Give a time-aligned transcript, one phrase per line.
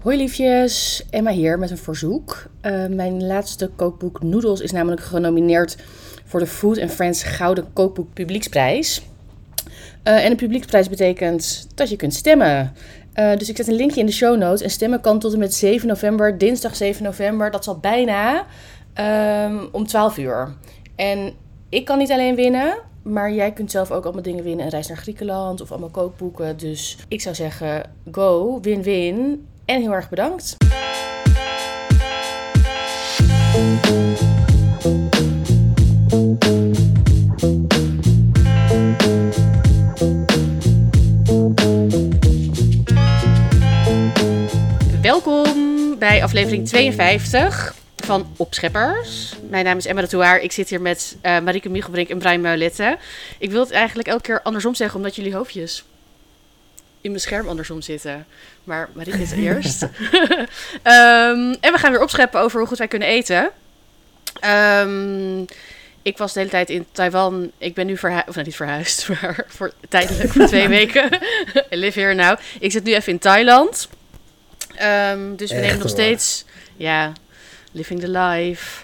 [0.00, 2.46] Hoi liefjes, Emma hier met een verzoek.
[2.62, 5.76] Uh, mijn laatste kookboek Noodles is namelijk genomineerd
[6.24, 9.02] voor de Food and Friends Gouden Kookboek Publieksprijs.
[10.04, 12.72] Uh, en de publieksprijs betekent dat je kunt stemmen.
[13.14, 14.60] Uh, dus ik zet een linkje in de show notes.
[14.60, 17.50] En stemmen kan tot en met 7 november, dinsdag 7 november.
[17.50, 18.46] Dat zal bijna
[19.46, 20.54] um, om 12 uur.
[20.96, 21.32] En
[21.68, 24.64] ik kan niet alleen winnen, maar jij kunt zelf ook allemaal dingen winnen.
[24.64, 26.56] Een reis naar Griekenland of allemaal kookboeken.
[26.56, 29.48] Dus ik zou zeggen, go, win-win.
[29.70, 30.56] En heel erg bedankt.
[45.02, 49.34] Welkom bij aflevering 52 van Opscheppers.
[49.50, 50.40] Mijn naam is Emma Touaar.
[50.40, 52.98] Ik zit hier met uh, Marieke Michelbrink en Brian Muilette.
[53.38, 55.84] Ik wil het eigenlijk elke keer andersom zeggen, omdat jullie hoofdjes
[57.00, 58.26] in mijn scherm andersom zitten.
[58.64, 59.82] Maar Marieke is eerst.
[59.82, 59.90] um,
[61.60, 63.50] en we gaan weer opscheppen over hoe goed wij kunnen eten.
[64.84, 65.44] Um,
[66.02, 67.50] ik was de hele tijd in Taiwan.
[67.58, 71.08] Ik ben nu verhuisd, of nou niet verhuisd, maar voor, tijdelijk voor twee weken.
[71.70, 72.38] I live here now.
[72.60, 73.88] Ik zit nu even in Thailand.
[75.12, 75.88] Um, dus we Echt nemen nog waar?
[75.88, 76.44] steeds,
[76.76, 77.12] ja,
[77.72, 78.82] living the life.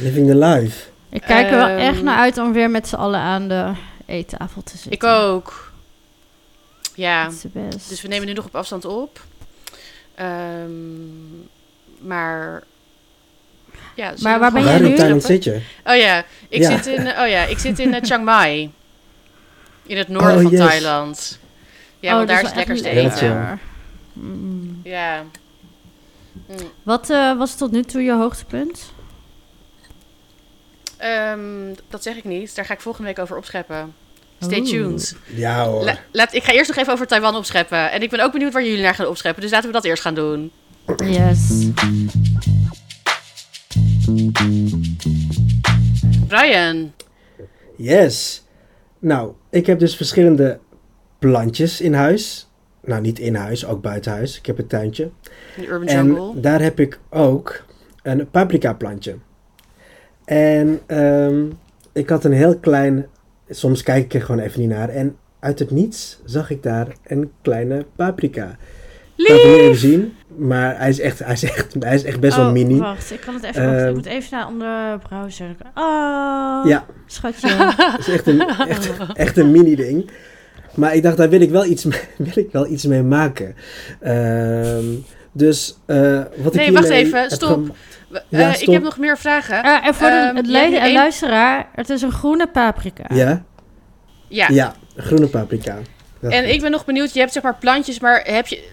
[0.00, 0.86] Living the life.
[1.10, 3.72] Ik kijk er wel Ehm, echt naar uit om weer met z'n allen aan de
[4.06, 4.92] eettafel te zitten.
[4.92, 5.67] Ik ook.
[6.98, 7.30] Ja,
[7.88, 9.20] dus we nemen nu nog op afstand op.
[10.14, 10.70] Ehm,
[11.98, 12.62] maar,
[13.94, 14.12] ja.
[14.20, 14.88] Maar waar ben jij Waar nu?
[14.88, 15.60] in Thailand zit je?
[15.84, 16.70] Oh ja, ik Ja.
[16.82, 18.70] zit in, oh ja, ik zit in eh, Chiang Mai.
[19.82, 20.60] In het noorden Oh, van yes.
[20.60, 21.38] Thailand.
[22.00, 23.12] Ja, Oh, want dat daar is het lekkerste lekker.
[23.12, 23.60] eten.
[24.12, 24.80] Mm.
[24.84, 25.24] Ja.
[26.46, 26.56] Mm.
[26.82, 28.92] Wat eh, was tot nu toe je hoogtepunt?
[30.96, 32.54] Ehm, dat zeg ik niet.
[32.54, 33.94] Daar ga ik volgende week over opscheppen.
[34.40, 34.68] Stay Oeh.
[34.68, 35.16] tuned.
[35.34, 35.84] Ja hoor.
[35.84, 37.90] La- laat, ik ga eerst nog even over Taiwan opscheppen.
[37.90, 39.42] En ik ben ook benieuwd waar jullie naar gaan opscheppen.
[39.42, 40.50] Dus laten we dat eerst gaan doen.
[41.06, 41.66] Yes.
[46.28, 46.92] Brian.
[47.76, 48.46] Yes.
[48.98, 50.58] Nou, ik heb dus verschillende
[51.18, 52.48] plantjes in huis.
[52.84, 54.38] Nou, niet in huis, ook buiten huis.
[54.38, 55.02] Ik heb een tuintje.
[55.56, 56.40] in de Urban En Jungle.
[56.40, 57.64] daar heb ik ook
[58.02, 59.16] een paprika plantje.
[60.24, 61.44] En ehm,
[61.92, 63.06] ik had een heel klein...
[63.50, 64.88] Soms kijk ik er gewoon even niet naar.
[64.88, 68.56] En uit het niets zag ik daar een kleine paprika.
[69.16, 70.12] Ik kan het niet even zien.
[70.36, 72.78] Maar hij is echt, hij is echt, hij is echt best wel Oh, mini.
[72.78, 73.62] Wacht, ik kan het even.
[73.72, 73.92] ik Ehm.
[73.94, 75.56] moet even naar andere browser.
[75.74, 77.48] Oh, Ja, schatje.
[77.96, 80.10] het is echt een, echt, echt een mini ding.
[80.74, 82.00] Maar ik dacht, daar wil ik wel iets mee,
[82.32, 83.54] wil ik wel iets mee maken.
[84.00, 84.84] Ehm,
[85.32, 87.68] dus eh, wat ik Nee, wacht even, stop.
[88.28, 89.62] Ja, eh, ik heb nog meer vragen.
[89.62, 92.12] Eh, en voor de, Ehm, het jij hebt le- nu één- luisteraar, het is een
[92.12, 93.04] groene paprika.
[93.14, 93.44] Ja?
[94.28, 94.46] Ja.
[94.48, 95.78] Ja, groene paprika.
[96.20, 96.52] Dat En goed.
[96.52, 97.12] ik ben nog benieuwd.
[97.12, 98.68] Je hebt zeg maar plantjes, maar heb je...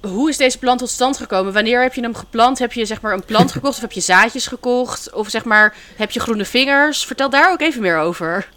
[0.00, 1.52] Hoe is deze plant tot stand gekomen?
[1.52, 2.58] Wanneer heb je hem geplant?
[2.58, 5.12] Heb je zeg maar een plant gekocht of heb je zaadjes gekocht?
[5.12, 7.06] Of zeg maar, heb je groene vingers?
[7.06, 8.48] Vertel daar ook even meer over.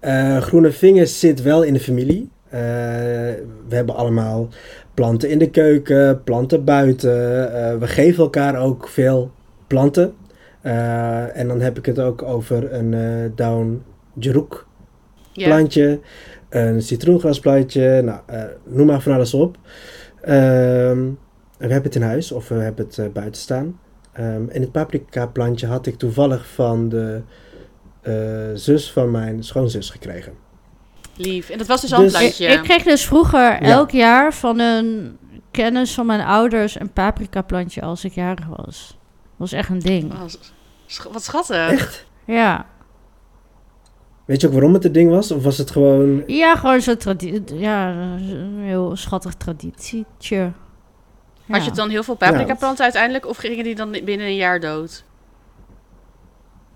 [0.00, 2.30] Eh, groene vingers zit wel in de familie.
[2.50, 2.60] Eh,
[3.68, 4.48] we hebben allemaal
[4.94, 7.52] planten in de keuken, planten buiten.
[7.54, 9.30] Eh, we geven elkaar ook veel
[9.66, 10.14] planten.
[10.60, 13.82] Eh, en dan heb ik het ook over een eh down
[14.14, 14.66] jeroek
[15.32, 16.00] plantje,
[16.48, 18.20] een citroengrasplantje, nou,
[18.64, 19.56] noem maar van alles op.
[20.20, 21.00] Ehm,
[21.58, 23.78] we hebben het in huis of we hebben het buiten staan.
[24.12, 27.20] Ehm, en het paprika plantje had ik toevallig van de
[28.54, 30.41] zus van mijn schoonzus gekregen.
[31.24, 31.48] Lief.
[31.50, 32.46] En dat was dus al een Dus- plantje.
[32.46, 35.18] Ik, ik kreeg dus vroeger elk jaar van een
[35.50, 38.88] kennis van mijn ouders een paprika plantje als ik jarig was.
[38.88, 40.12] Dat was echt een ding.
[40.12, 40.20] Oh,
[40.86, 41.70] sch- wat schattig.
[41.70, 42.06] Echt?
[42.24, 42.66] Ja.
[44.24, 45.30] Weet je ook waarom het het ding was?
[45.30, 46.22] Of was het gewoon...
[46.26, 47.58] Ja, gewoon zo'n traditie.
[47.58, 50.36] Ja, een heel schattig traditietje.
[51.46, 51.54] Ja.
[51.54, 53.26] Had je dan heel veel paprika planten uiteindelijk?
[53.26, 55.04] Of gingen die dan binnen een jaar dood?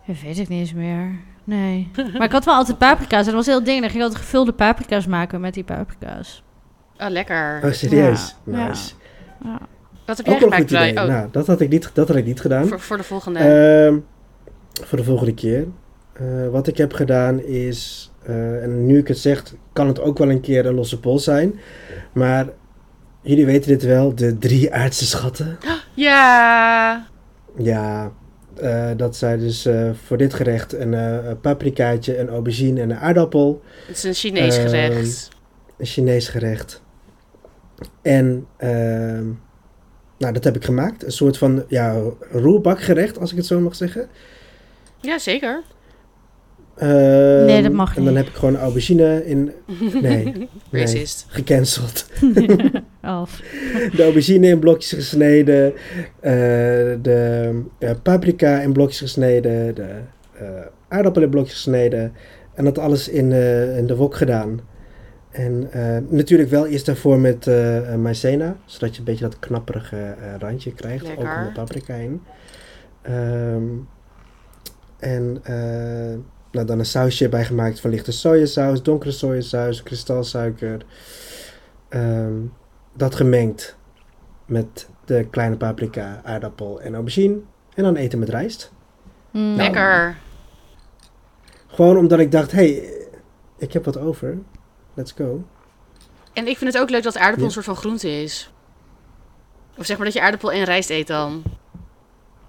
[0.06, 1.20] Dat weet ik niet eens meer.
[1.46, 1.90] Nee.
[2.18, 3.18] maar ik had wel altijd paprika's.
[3.18, 3.80] En dat was heel ding.
[3.80, 6.42] Dan ging ik altijd gevulde paprika's maken met die paprika's.
[6.98, 7.60] Oh, lekker.
[7.64, 8.36] Oh, serieus?
[8.44, 8.92] Ja, Nice.
[9.44, 9.58] Ja.
[10.06, 10.93] Wat heb jij Ook wel een gemaakt, goed idee.
[10.93, 11.08] Brian?
[11.08, 12.66] Oh, Nou, dat had ik niet, dat had ik niet gedaan.
[12.66, 13.38] voor, voor de volgende.
[13.38, 13.98] Ehm,
[14.87, 15.66] voor de volgende keer.
[16.12, 19.42] Eh, wat ik heb gedaan is, eh, en nu ik het zeg,
[19.72, 21.60] kan het ook wel een keer een losse pols zijn.
[22.12, 22.46] Maar
[23.22, 25.58] jullie weten dit wel, de drie aardse schatten.
[25.94, 27.06] ja.
[27.58, 28.12] Ja,
[28.58, 32.91] eh, dat zijn dus eh, voor dit gerecht een eh, een paprikaatje, een aubergine en
[32.91, 33.62] een aardappel.
[33.87, 35.29] Het is een Chinees Ehm, gerecht.
[35.79, 36.82] Een Chinees gerecht.
[38.03, 39.25] En ehm,
[40.19, 41.05] nou, dat heb ik gemaakt.
[41.05, 42.00] Een soort van ja,
[42.31, 44.08] roerbakgerecht, als ik het zo mag zeggen.
[45.00, 45.62] Ja, zeker.
[46.76, 48.23] Ehm, Nee, dat mag En dan niet.
[48.23, 49.52] heb ik gewoon aubergine in...
[50.02, 50.25] Nee,
[50.70, 51.26] nee, Racist.
[51.28, 52.06] gecanceld.
[53.23, 53.40] Of.
[53.96, 55.73] De aubergine in blokjes gesneden.
[56.20, 56.32] eh,
[57.02, 59.75] de eh, paprika in blokjes gesneden.
[59.75, 59.82] De
[60.38, 60.44] eh
[60.88, 62.12] aardappel in blokjes gesneden.
[62.55, 64.61] En dat alles in, eh, in de wok gedaan.
[65.31, 67.46] En eh, natuurlijk wel eerst daarvoor met
[67.99, 68.56] maizena.
[68.64, 71.05] Zodat je een beetje dat knapperige eh, randje krijgt.
[71.05, 71.38] Ook Lekker.
[71.38, 72.20] in de paprika in.
[73.02, 73.62] Ehm,
[74.99, 76.19] en eh,
[76.56, 80.85] nou, dan een sausje bij gemaakt van lichte sojasaus, donkere sojasaus, kristalsuiker.
[81.88, 82.35] Ehm,
[82.93, 83.76] dat gemengd
[84.47, 87.38] met de kleine paprika, aardappel en aubergine.
[87.75, 88.73] En dan eten met rijst.
[89.31, 89.43] Mm.
[89.43, 90.17] Nou, Lekker.
[91.67, 92.91] Gewoon omdat ik dacht, hé, hey,
[93.59, 94.38] ik heb wat over.
[94.94, 95.44] Let's go.
[96.32, 97.47] En ik vind het ook leuk dat aardappel Ja.
[97.47, 98.52] een soort van groente is.
[99.76, 101.43] Of zeg maar dat je aardappel en rijst eet dan.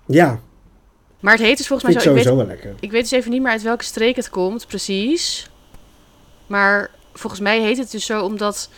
[0.06, 0.40] Ja,
[1.20, 2.10] Maar het heet dus volgens mij zo.
[2.10, 2.76] Ik weet, wel lekker.
[2.80, 5.50] ik weet dus even niet meer uit welke streek het komt, precies.
[6.48, 8.70] Maar volgens mij heet het dus zo omdat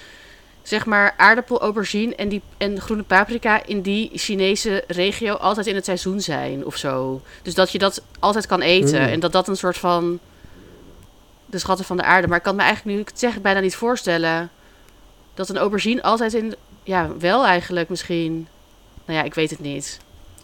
[0.63, 5.75] zeg maar aardappel, aubergine en, die, en groene paprika in die Chinese regio altijd in
[5.75, 7.21] het seizoen zijn of zo.
[7.41, 9.07] Dus dat je dat altijd kan eten Mm.
[9.07, 10.19] en dat dat een soort van
[11.45, 12.27] de schatten van de aarde.
[12.27, 14.49] Maar ik kan me eigenlijk nu ik het zeg bijna niet voorstellen
[15.33, 18.47] dat een aubergine altijd in ja wel eigenlijk misschien.
[19.05, 19.99] Nou ja, ik weet het niet.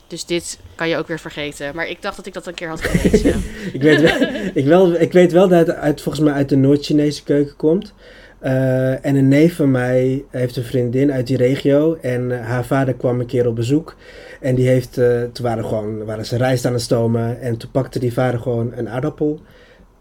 [0.08, 1.76] Dus dit kan je ook weer vergeten.
[1.76, 3.44] Maar ik dacht dat ik dat een keer had gelezen.
[3.74, 6.56] Ik weet wel, ik wel, ik weet wel dat het uit, volgens mij uit de
[6.56, 7.94] Noord-Chinese keuken komt.
[8.40, 11.98] Eh, en een neef van mij heeft een vriendin uit die regio.
[12.02, 13.96] En eh, haar vader kwam een keer op bezoek.
[14.42, 17.42] En die heeft, eh, toen waren, gewoon, waren ze rijst aan het stomen.
[17.42, 19.40] En toen pakte die vader gewoon een aardappel.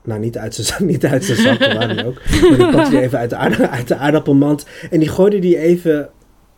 [0.05, 2.21] Nou, niet uit zijn, niet uit zijn zak, die ook.
[2.41, 4.67] Maar die pakte die even uit de, aarda- uit de aardappelmand.
[4.91, 6.09] En die gooide die even,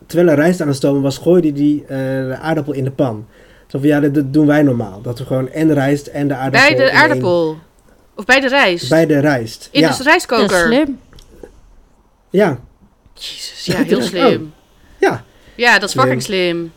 [0.07, 1.87] terwijl er rijst aan het stomen was, gooide die eh,
[2.27, 3.27] de aardappel in de pan.
[3.67, 5.01] Zo van, ja, dat, dat doen wij normaal.
[5.01, 6.67] Dat we gewoon en rijst en de aardappel...
[6.69, 7.57] bij de één- aardappel.
[8.15, 8.89] Of bij de rijst.
[8.89, 9.69] bij de rijst.
[9.71, 9.85] in ja.
[9.87, 10.57] de Dat is rijstkoker.
[10.65, 10.99] slim.
[12.29, 12.59] ja,
[13.13, 14.03] Jezus, ja, heel Oh.
[14.03, 14.53] slim.
[14.99, 15.23] ja.
[15.55, 16.03] Ja, dat is Slim.
[16.03, 16.71] fucking slim.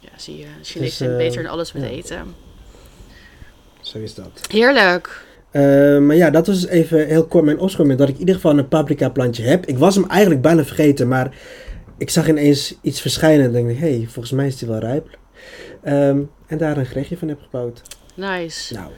[0.00, 0.44] Ja, zie je.
[0.62, 1.88] Chinezen Dus, zijn eh, beter in alles met ja.
[1.88, 2.34] eten.
[3.80, 4.40] Zo is dat.
[4.50, 5.24] Heerlijk.
[5.50, 5.62] Eh,
[5.98, 7.98] maar ja, dat was even heel kort mijn opschoonmoment.
[7.98, 9.66] Dat ik in ieder geval een paprika plantje heb.
[9.66, 11.34] Ik was hem eigenlijk bijna vergeten, maar
[11.98, 13.46] ik zag ineens iets verschijnen.
[13.46, 15.18] En dacht ik, hé, hey, volgens mij is die wel rijp.
[15.82, 17.82] Ehm, en daar een gerechtje van heb gebouwd.
[18.14, 18.74] Nice.
[18.74, 18.90] Nou,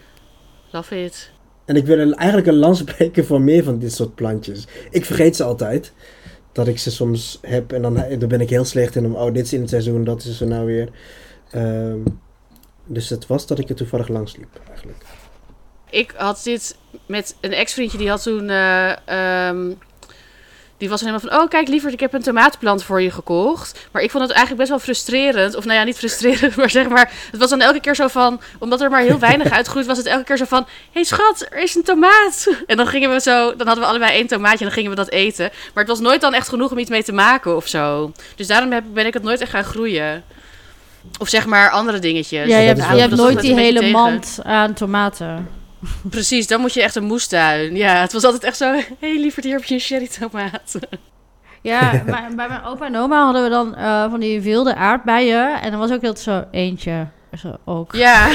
[0.71, 1.31] Love it.
[1.65, 4.67] en ik wil een- eigenlijk een lans breken voor meer van dit soort plantjes.
[4.91, 5.93] Ik vergeet ze altijd.
[6.53, 9.33] Dat ik ze soms heb en dan, dan ben ik heel slecht in om, oh,
[9.35, 10.89] dit is in het seizoen, dat is er nou weer.
[11.51, 11.99] Ehm,
[12.87, 14.99] dus het was dat ik er toevallig langs liep, eigenlijk.
[15.91, 16.77] Ik had dit
[17.07, 18.49] met een ex-vriendje, die had toen...
[18.51, 18.97] eh,
[19.49, 19.73] ehm,
[20.79, 23.89] die was helemaal van, oh kijk lieverd, ik heb een tomatenplant voor je gekocht.
[23.91, 25.55] Maar ik vond het eigenlijk best wel frustrerend.
[25.55, 27.13] Of nou ja, niet frustrerend, maar zeg maar...
[27.31, 30.07] Het was dan elke keer zo van, omdat er maar heel weinig uitgroeit, was het
[30.07, 30.63] elke keer zo van...
[30.63, 32.47] Hé hey schat, er is een tomaat.
[32.67, 34.97] En dan gingen we zo, dan hadden we allebei één tomaatje en dan gingen we
[34.97, 35.51] dat eten.
[35.75, 38.13] Maar het was nooit dan echt genoeg om iets mee te maken of zo.
[38.37, 40.25] Dus daarom heb, ben ik het nooit echt gaan groeien.
[41.19, 42.49] Of zeg maar andere dingetjes.
[42.49, 45.49] Ja, je hebt, je hebt nooit die hele mand aan tomaten.
[46.11, 47.77] Precies, dan moet je echt een moestuin.
[47.77, 48.73] Ja, het was altijd echt zo...
[48.73, 50.79] Hé hey, lieverd, hier heb je een cherry tomaat.
[51.63, 55.61] Ja, maar bij mijn opa en oma hadden we dan eh, van die wilde aardbeien.
[55.61, 57.07] En dan was ook heel zo eentje.
[57.39, 57.95] Zo ook.
[57.95, 58.29] Ja.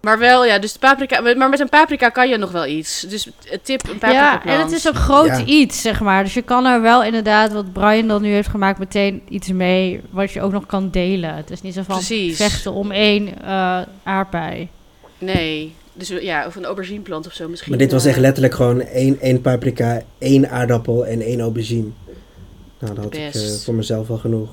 [0.00, 1.20] maar wel, ja, dus de paprika...
[1.20, 3.00] Maar met een paprika kan je nog wel iets.
[3.00, 3.28] Dus
[3.62, 5.44] tip, een paprika Ja, en het is een groot Ja.
[5.44, 6.22] iets, zeg maar.
[6.22, 10.00] Dus je kan er wel inderdaad, wat Brian dan nu heeft gemaakt, meteen iets mee
[10.10, 11.34] wat je ook nog kan delen.
[11.34, 12.36] Het is niet zo van Precies.
[12.36, 14.68] vechten om één eh, aardbei.
[15.18, 15.74] Nee.
[15.92, 17.70] Dus ja, of een aubergineplant of zo misschien.
[17.70, 21.88] Maar dit was echt letterlijk gewoon één, één paprika, één aardappel en één aubergine.
[22.78, 24.50] Nou, dat had ik eh, voor mezelf wel genoeg.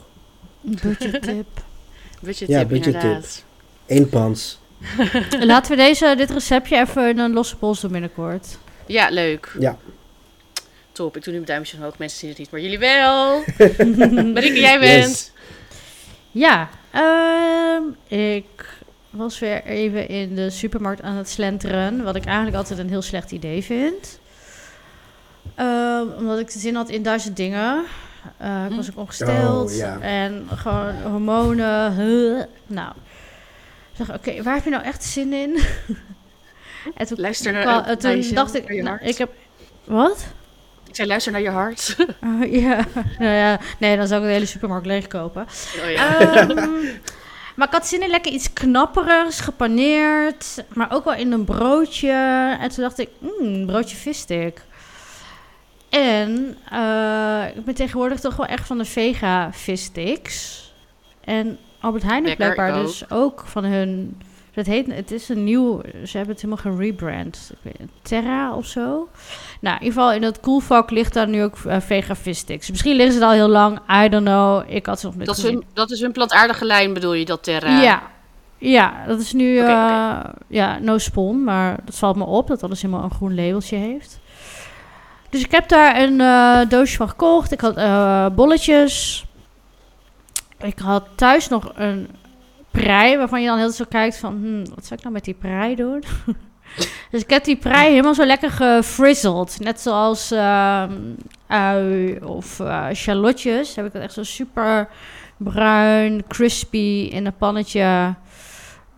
[0.61, 1.47] Budget tip.
[2.21, 3.43] Budget Ja, tip, budget inderdaad.
[3.87, 4.59] Eén pans.
[5.39, 8.57] Laten we deze, dit receptje even in een losse pols doen binnenkort.
[8.85, 9.55] Ja, leuk.
[9.59, 9.77] Ja.
[10.91, 11.97] Top, ik doe nu mijn duimpje omhoog.
[11.97, 13.43] Mensen zien het niet, maar jullie wel.
[14.33, 15.09] Marieke, jij bent...
[15.09, 15.31] Yes.
[16.31, 18.72] Ja, ehm, ik
[19.13, 22.03] was weer even in de supermarkt aan het slenteren.
[22.03, 24.19] Wat ik eigenlijk altijd een heel slecht idee vind.
[25.55, 27.83] Ehm, omdat ik zin had in duizend dingen.
[28.37, 29.71] Eh, ik was ook ongesteld.
[29.71, 29.99] Oh, ja.
[29.99, 31.95] En gewoon hormonen.
[31.95, 32.41] huh.
[32.67, 32.91] Nou,
[33.91, 35.59] ik dacht, oké, waar heb je nou echt zin in?
[36.97, 39.31] en toen, Luister naar- kwam- naar toen dacht ik, naar je nou, ik heb...
[39.83, 40.25] Wat?
[40.87, 41.95] Ik zei, luister naar je hart.
[42.23, 42.85] Oh, ja.
[43.19, 45.45] nou ja, nee, dan zou ik de hele supermarkt leegkopen.
[45.83, 46.19] Oh ja.
[46.19, 46.57] Ehm,
[47.55, 52.11] maar ik had zin in lekker iets knapperigs, gepaneerd, maar ook wel in een broodje.
[52.59, 54.61] En toen dacht ik, mm, broodje visstick.
[55.89, 60.71] En eh, ik ben tegenwoordig toch wel echt van de vega vissticks.
[61.23, 64.17] En Albert Heijn blijkbaar dus ook van hun
[64.53, 67.51] Dat heet, het is een nieuw, ze hebben het helemaal gerebrand.
[68.01, 69.09] Terra of zo.
[69.59, 72.69] Nou, in ieder geval in het koelvak ligt daar nu ook uh, Vega Fish Sticks.
[72.69, 74.63] Misschien liggen ze al heel lang, I don't know.
[74.67, 75.57] Ik had ze nog niet Dat is, gezien.
[75.57, 77.81] hun, dat is hun plantaardige lijn, bedoel je, dat Terra?
[77.81, 78.11] Ja.
[78.57, 82.81] Ja, dat is nu eh, ja, no spon, maar dat valt me op dat alles
[82.81, 84.19] helemaal een groen labeltje heeft.
[85.29, 87.51] Dus ik heb daar een eh, doosje van gekocht.
[87.51, 89.25] Ik had eh, bolletjes.
[90.59, 92.09] Ik had thuis nog een
[92.81, 95.33] prei, waarvan je dan heel zo kijkt van, hmm, wat zou ik nou met die
[95.33, 96.03] prei doen?
[97.11, 99.59] dus ik heb die prei helemaal zo lekker gefrizzled.
[99.59, 100.93] Net zoals ehm,
[101.47, 103.75] ui of eh shallotjes.
[103.75, 104.87] Heb ik het echt zo super
[105.37, 108.15] bruin, crispy in een pannetje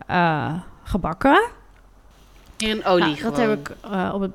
[0.06, 0.54] eh,
[0.84, 1.48] gebakken.
[2.56, 4.32] In olie Nou, dat heb ik eh, op het...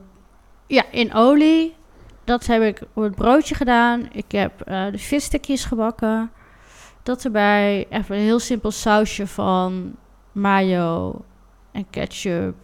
[0.67, 1.75] Ja, in olie.
[2.23, 4.09] Dat heb ik op het broodje gedaan.
[4.11, 6.31] Ik heb de visstikjes gebakken.
[7.03, 7.87] Dat erbij.
[7.89, 9.95] Even een heel simpel sausje van
[10.31, 11.21] mayo
[11.71, 12.55] en ketchup.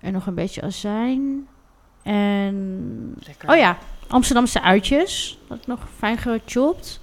[0.00, 1.48] En nog een beetje azijn.
[2.02, 3.14] En...
[3.26, 3.50] Lekker.
[3.50, 3.78] Oh ja,
[4.08, 5.38] Amsterdamse uitjes.
[5.48, 7.00] Dat ik nog fijn gechopt.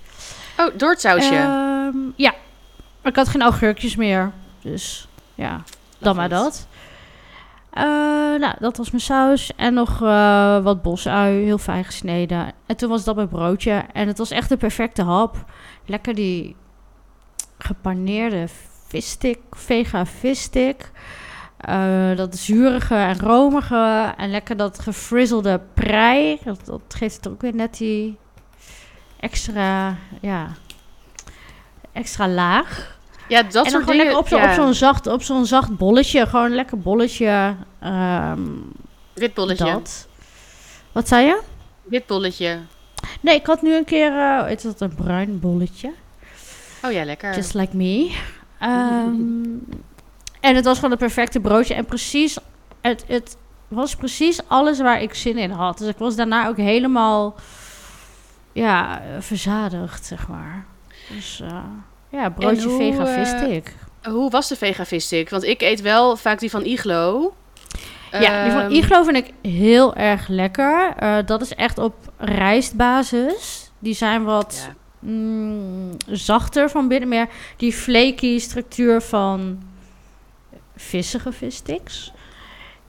[0.58, 1.36] Oh, door het sausje.
[1.36, 2.34] Ehm, ja,
[3.02, 4.32] maar ik had geen augurkjes meer.
[4.62, 5.62] Dus ja,
[5.98, 6.32] dan maar it.
[6.32, 6.68] dat.
[7.70, 7.84] Eh,
[8.40, 9.52] nou, dat was mijn saus.
[9.56, 12.52] En nog eh, wat bosui, heel fijn gesneden.
[12.66, 13.84] En toen was dat mijn broodje.
[13.94, 15.46] En het was echt de perfecte hap.
[15.86, 16.56] Lekker die
[17.64, 18.48] gepaneerde
[18.88, 20.92] visstick, vega visstick.
[21.58, 24.14] Eh, dat zurige en romige.
[24.18, 26.40] En lekker dat gefrizzelde prei.
[26.44, 28.18] Dat, dat geeft het ook weer net die
[29.20, 30.48] extra, ja,
[31.92, 32.98] extra laag.
[33.28, 33.98] Ja, dat en soort gewoon dingen.
[33.98, 34.50] lekker op, zo, ja.
[34.50, 36.26] op zo'n zacht, op zo'n zacht bolletje.
[36.28, 37.56] Gewoon een lekker bolletje.
[37.80, 38.42] ehm,
[39.14, 39.66] Wit bolletje.
[39.66, 40.08] dat.
[40.92, 41.42] Wat zei je?
[41.84, 42.60] Wit bolletje.
[43.22, 45.94] Nee, ik had nu een keer, uh, is dat een bruin bolletje?
[46.86, 47.36] Oh ja, lekker.
[47.36, 48.18] Just like me.
[48.60, 49.44] Ehm,
[50.40, 51.74] en het was gewoon het perfecte broodje.
[51.74, 52.38] En precies,
[52.82, 53.38] het, het
[53.68, 55.78] was precies alles waar ik zin in had.
[55.78, 57.36] Dus ik was daarna ook helemaal,
[58.52, 60.66] ja, eh, verzadigd, zeg maar.
[61.10, 61.64] Dus uh,
[62.10, 63.74] ja, broodje hoe, vega eh.
[64.04, 65.30] Hoe was de vega visstick?
[65.30, 67.34] Want ik eet wel vaak die van Iglo.
[68.12, 70.94] Ja, die van Ehm, Iglo vind ik heel erg lekker.
[71.04, 73.72] Uh, dat is echt op rijstbasis.
[73.80, 74.83] Die zijn wat Ja.
[75.04, 77.10] Mm, zachter van binnen.
[77.10, 79.62] Meer die flaky structuur van
[80.76, 82.14] vissige vissticks.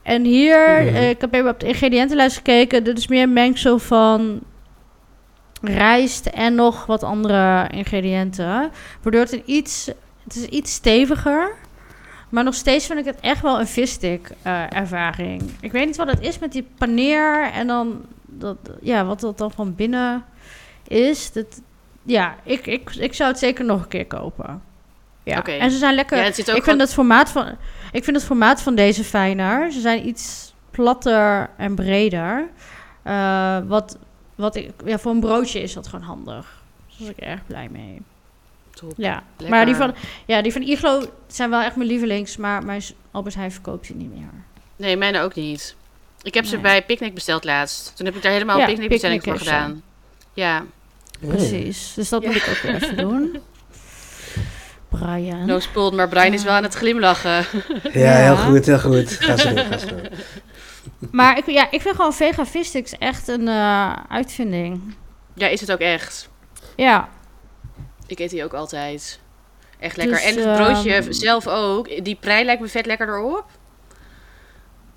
[0.01, 0.95] En hier, Mhm.
[0.95, 2.83] eh, ik heb even op de ingrediëntenlijst gekeken.
[2.83, 4.39] Dit is meer een mengsel van
[5.61, 8.71] rijst en nog wat andere ingrediënten.
[9.01, 9.89] Waardoor het een iets,
[10.23, 11.53] het is iets steviger.
[12.29, 15.41] Maar nog steeds vind ik het echt wel een visstick eh, ervaring.
[15.59, 19.37] Ik weet niet wat het is met die paneer en dan dat, ja, wat dat
[19.37, 20.23] dan van binnen
[20.87, 21.31] is.
[21.31, 21.61] Dat,
[22.05, 24.61] ja, ik, ik, ik zou het zeker nog een keer kopen.
[25.23, 25.43] Ja.
[25.43, 26.17] En ze zijn lekker.
[26.17, 27.57] Ja, het zit ook ik vind het formaat van
[27.91, 29.71] ik vind het formaat van deze fijner.
[29.71, 32.47] Ze zijn iets platter en breder.
[33.03, 33.97] Eh, wat
[34.35, 36.63] wat ik ja, voor een broodje is dat gewoon handig.
[36.87, 38.01] Dus daar was ik erg blij mee.
[38.69, 38.93] Top.
[38.97, 39.55] Ja, Lekker.
[39.55, 39.95] maar die van,
[40.25, 42.81] ja, die van Iglo zijn wel echt mijn lievelings, maar mijn
[43.11, 44.29] Albert Heijn verkoopt die niet meer.
[44.75, 45.75] Nee, mijne ook niet.
[46.21, 47.95] Ik heb ze bij Picnic besteld laatst.
[47.95, 49.81] Toen heb ik daar helemaal Ja, een picknickbestelling voor Picnic gedaan.
[50.33, 50.65] Ja,
[51.19, 52.27] Precies, dus dat Ja.
[52.27, 53.41] moet ik ook weer even doen.
[54.89, 55.45] Brian.
[55.45, 57.45] no spoiled, maar Brian is wel aan het glimlachen.
[57.83, 58.35] Ja, heel Ja.
[58.35, 59.09] goed, heel goed.
[59.11, 60.01] Ga doen, ga doen.
[61.11, 64.95] Maar ik, ja, ik vind gewoon vega vissticks echt een eh, uitvinding.
[65.33, 66.29] Ja, is het ook echt.
[66.75, 67.09] Ja,
[68.07, 69.19] Ik eet die ook altijd.
[69.79, 70.15] Echt lekker.
[70.15, 72.03] Dus, en het broodje ehm, zelf ook.
[72.05, 73.45] Die prei lijkt me vet lekker erop.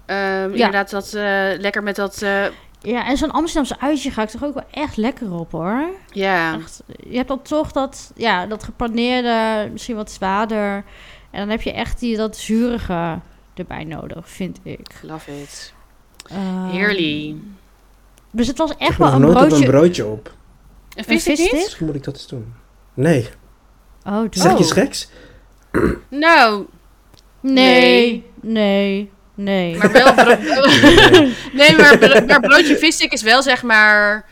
[0.07, 1.23] Ehm, Inderdaad, dat eh,
[1.59, 2.23] lekker met dat...
[2.23, 2.45] eh,
[2.80, 5.85] ja en zo'n Amsterdamse uitje ga ik toch ook wel echt lekker op hoor.
[6.11, 10.85] ja, Echt, je hebt dan toch dat, ja, dat gepaneerde, misschien wat zwaarder.
[11.30, 13.18] En dan heb je echt die, dat zurige
[13.54, 14.88] erbij nodig, vind ik.
[15.02, 15.75] love it.
[16.30, 17.37] Ehm, Heerlijk.
[18.30, 19.64] Dus het was Ik echt heb wel een nooit op broodje.
[19.64, 20.35] een broodje op.
[20.97, 21.52] En vis ik visstick?
[21.61, 22.54] Misschien moet ik dat eens doen.
[22.94, 23.28] Nee.
[24.06, 24.70] Oh, doe- Zeg je Oh.
[24.70, 25.08] geks?
[26.08, 26.66] Nou,
[27.40, 29.11] Nee, nee, nee.
[29.45, 30.14] Maar wel...
[30.14, 30.37] bro-
[31.52, 34.25] nee, maar, maar broodje visstick is wel zeg maar...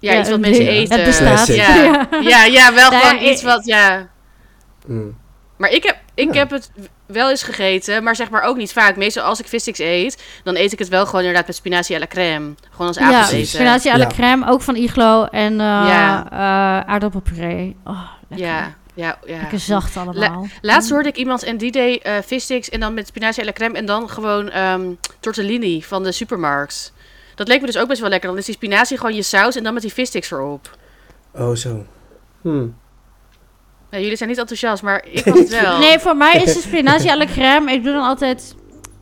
[0.00, 0.96] Ja, iets wat mensen eten.
[0.96, 1.46] Het bestaat.
[1.46, 3.66] Ja, ja, ja wel Nee, gewoon iets wat...
[3.66, 4.08] Ja.
[4.86, 5.16] Mm.
[5.56, 6.38] Maar ik heb, ik Ja.
[6.38, 6.70] heb het
[7.06, 8.96] wel eens gegeten, maar zeg maar ook niet vaak.
[8.96, 11.98] Meestal als ik vissticks eet, dan eet ik het wel gewoon inderdaad met spinazie à
[11.98, 12.54] la crème.
[12.70, 13.46] Gewoon als Ja, avondeten.
[13.46, 14.08] spinazie à la Ja.
[14.14, 15.24] crème, ook van Iglo.
[15.24, 16.26] En eh Ja.
[16.30, 16.38] eh,
[16.92, 17.76] aardappelpuree.
[17.84, 18.46] Oh, lekker.
[18.48, 19.40] Ja, ja, ja.
[19.40, 20.46] Lekker zacht allemaal.
[20.60, 23.52] Laatst hoorde ik iemand en die deed eh vissticks en dan met spinazie à la
[23.52, 26.92] crème en dan gewoon ehm, tortellini van de supermarkt.
[27.34, 28.28] Dat leek me dus ook best wel lekker.
[28.28, 30.76] Dan is die spinazie gewoon je saus en dan met die vissticks erop.
[31.32, 31.86] Oh, zo.
[32.40, 32.76] Hmm.
[33.90, 35.78] Nou, jullie zijn niet enthousiast, maar ik was het wel.
[35.78, 37.72] Nee, voor mij is de spinazie à la crème.
[37.72, 38.54] Ik doe dan altijd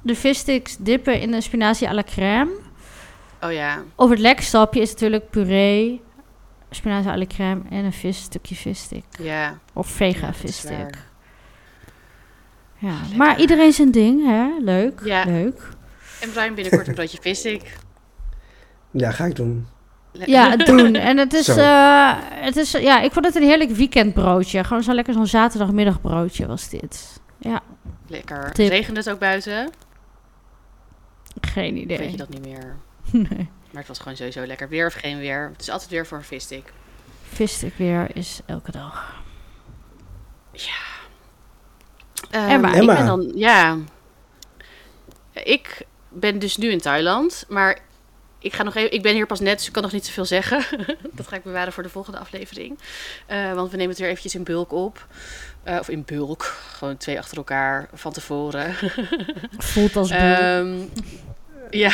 [0.03, 2.51] de vissticks dippen in de spinazie à la crème.
[3.41, 3.83] Oh ja.
[3.95, 6.03] Of het lekstapje is natuurlijk puree,
[6.71, 9.05] spinazie à la crème en een vis, stukje visstick.
[9.19, 9.59] Ja.
[9.73, 10.71] Of vega visstick.
[10.79, 11.05] waar.
[12.79, 14.49] Ja, maar iedereen zijn ding, hè?
[14.61, 15.25] Leuk, Ja.
[15.25, 15.69] leuk.
[16.21, 17.77] En Brian binnenkort een broodje visik.
[18.91, 19.67] Ja, ga ik doen.
[20.13, 20.95] Ja, doen.
[20.95, 24.65] En het is, eh, het is, ja, ik vond het een heerlijk weekendbroodje.
[24.65, 27.21] Gewoon zo lekker zo'n zaterdagmiddagbroodje was dit.
[27.39, 27.61] Ja,
[28.09, 28.53] Lekker.
[28.53, 28.69] Tip.
[28.69, 29.71] Regent het ook buiten?
[31.41, 31.99] geen idee.
[31.99, 32.77] Weet je dat niet meer.
[33.31, 33.49] Nee.
[33.71, 34.69] Maar het was gewoon sowieso lekker.
[34.69, 35.49] Weer of geen weer.
[35.53, 36.73] Het is altijd weer voor een visstick.
[37.23, 39.25] Visstick weer is elke dag.
[42.31, 42.75] Ehm, Emma.
[42.75, 43.79] Ik ben dan, ja.
[45.33, 47.79] Ik ben dus nu in Thailand, maar
[48.39, 48.93] ik ga nog even.
[48.93, 50.65] Ik ben hier pas net, dus ik kan nog niet zoveel zeggen.
[51.13, 52.79] dat ga ik bewaren voor de volgende aflevering.
[53.27, 55.07] Eh, want we nemen het weer eventjes in bulk op.
[55.63, 56.43] Eh, of in bulk,
[56.73, 58.75] gewoon twee achter elkaar van tevoren.
[59.59, 60.21] Voelt als bulk.
[60.21, 60.79] Ehm,
[61.71, 61.93] ja,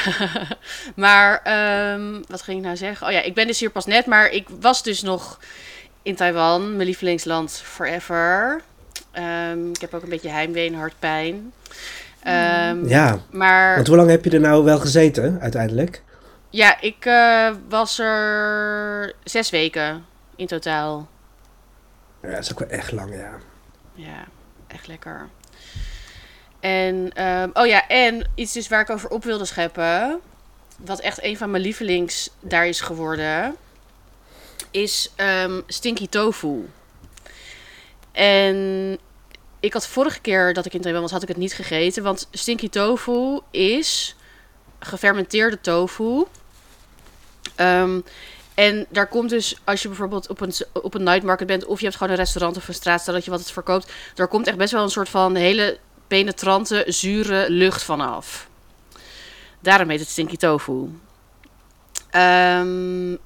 [0.97, 3.07] maar ehm, wat ging ik nou zeggen?
[3.07, 5.39] Oh ja, ik ben dus hier pas net, maar ik was dus nog
[6.03, 8.61] in Taiwan, mijn lievelingsland forever.
[9.13, 11.53] Ehm, ik heb ook een beetje heimwee en hartpijn.
[12.23, 16.03] Ehm, Ja, Maar want hoe lang heb je er nou wel gezeten, uiteindelijk?
[16.51, 20.05] ja, ik eh, was er zes weken
[20.37, 21.09] in totaal.
[22.23, 23.31] Ja, dat is ook wel echt lang, ja.
[23.95, 24.25] Ja,
[24.67, 25.29] echt lekker.
[26.63, 30.21] En, ehm, oh ja, en iets dus waar ik over op wilde scheppen.
[30.77, 33.57] Wat echt een van mijn lievelings daar is geworden.
[34.71, 36.69] Is ehm, stinky tofu.
[38.13, 38.99] En
[39.61, 42.03] ik had vorige keer dat ik in Taiwan was, had ik het niet gegeten.
[42.03, 44.17] Want stinky tofu is
[44.79, 46.25] gefermenteerde tofu.
[47.55, 48.01] Ehm,
[48.55, 51.65] en daar komt dus, als je bijvoorbeeld op een, op een night market bent...
[51.65, 53.93] of je hebt gewoon een restaurant of een straatstad dat je wat het verkoopt...
[54.15, 55.79] daar komt echt best wel een soort van hele
[56.13, 58.49] penetrante, zure lucht vanaf.
[59.61, 60.89] Daarom heet het stinky tofu.
[62.11, 63.17] Ehm,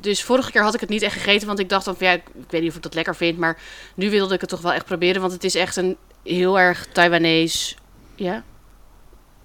[0.00, 2.12] dus vorige keer had ik het niet echt gegeten, want ik dacht dan van ja,
[2.12, 3.58] ik, weet niet of ik dat lekker vind, maar
[3.94, 6.86] nu wilde ik het toch wel echt proberen, want het is echt een heel erg
[6.92, 7.74] Taiwanese.
[8.14, 8.44] Ja?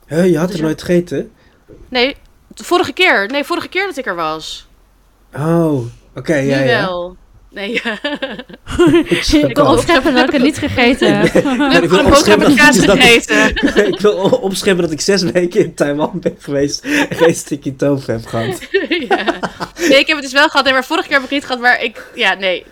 [0.08, 0.62] Huh, je had er er?
[0.62, 1.32] nooit gegeten?
[1.89, 2.15] Nee,
[2.48, 3.28] de vorige keer.
[3.28, 4.67] Nee, vorige keer dat ik er was.
[5.34, 6.86] Oh, oké, ja, nu ja.
[6.86, 7.17] wel.
[9.32, 11.34] Nee, ik wil opscheppen dat ik het niet gegeten heb.
[11.84, 13.56] ik wil opscheppen kaas dat- gegeten.
[13.94, 18.12] ik wil opscheppen dat ik zes weken in Taiwan ben geweest en geen sticky tofu
[18.12, 18.60] heb gehad.
[19.10, 19.26] ja.
[19.89, 20.63] Nee, ik heb het dus wel gehad.
[20.63, 21.62] Nee, maar vorige keer heb ik niet gehad.
[21.62, 22.66] Maar ik, ja, nee.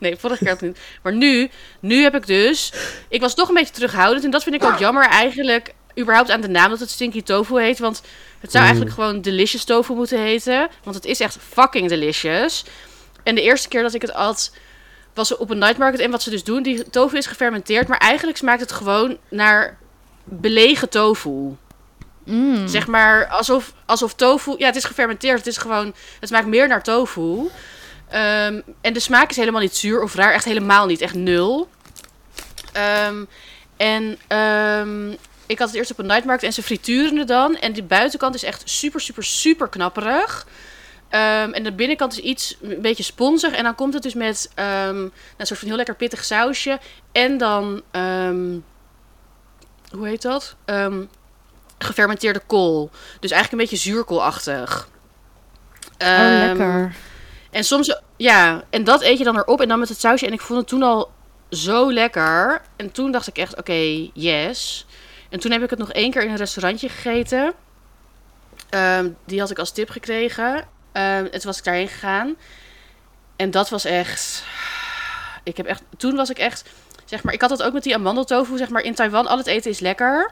[0.00, 0.78] nee, vorige keer ik niet.
[1.02, 2.72] Maar nu, nu heb ik dus.
[3.08, 4.24] Ik was toch een beetje terughoudend.
[4.24, 5.74] En dat vind ik ook jammer eigenlijk.
[5.98, 7.78] Überhaupt aan de naam dat het Stinky Tofu heet.
[7.78, 8.02] Want
[8.40, 8.70] het zou Mm.
[8.70, 10.68] eigenlijk gewoon Delicious Tofu moeten heten.
[10.84, 12.64] Want het is echt fucking delicious.
[13.24, 14.52] En de eerste keer dat ik het at.
[15.14, 16.00] Was op een night market.
[16.00, 16.62] En wat ze dus doen.
[16.62, 17.88] Die tofu is gefermenteerd.
[17.88, 19.78] Maar eigenlijk smaakt het gewoon naar
[20.24, 21.56] belegen tofu.
[22.24, 22.68] Mm.
[22.68, 24.54] Zeg maar alsof, alsof tofu.
[24.58, 25.38] Ja, het is gefermenteerd.
[25.38, 25.94] Het is gewoon.
[26.20, 27.50] Het smaakt meer naar tofu.
[28.08, 30.32] Ehm, en de smaak is helemaal niet zuur of raar.
[30.32, 31.00] Echt helemaal niet.
[31.00, 31.68] Echt nul.
[32.72, 33.24] Ehm,
[33.76, 35.10] en ehm,
[35.46, 37.56] ik had het eerst op een night market en ze frituren het dan.
[37.56, 40.46] En de buitenkant is echt super, super, super knapperig.
[41.14, 43.52] Ehm, en de binnenkant is iets een beetje sponsig.
[43.52, 45.02] En dan komt het dus met ehm,
[45.36, 46.78] een soort van heel lekker pittig sausje.
[47.12, 47.82] En dan.
[47.90, 48.58] ehm,
[49.90, 50.56] hoe heet dat?
[51.78, 52.90] Gefermenteerde kool.
[53.20, 54.88] Dus eigenlijk een beetje zuurkoolachtig.
[55.98, 56.94] Oh, lekker.
[57.50, 60.26] En soms, ja, en dat eet je dan erop en dan met het sausje.
[60.26, 61.10] En ik vond het toen al
[61.50, 62.62] zo lekker.
[62.76, 64.86] En toen dacht ik echt, oké, yes.
[65.28, 67.52] En toen heb ik het nog één keer in een restaurantje gegeten.
[69.24, 70.72] Die had ik als tip gekregen.
[70.94, 72.36] Ehm, en toen was ik daarheen gegaan.
[73.36, 74.44] En dat was echt...
[75.42, 75.82] Ik heb echt...
[75.96, 76.70] Toen was ik echt...
[77.04, 78.56] Zeg maar, ik had dat ook met die amandeltofu.
[78.56, 80.30] Zeg maar, in Taiwan, al het eten is lekker.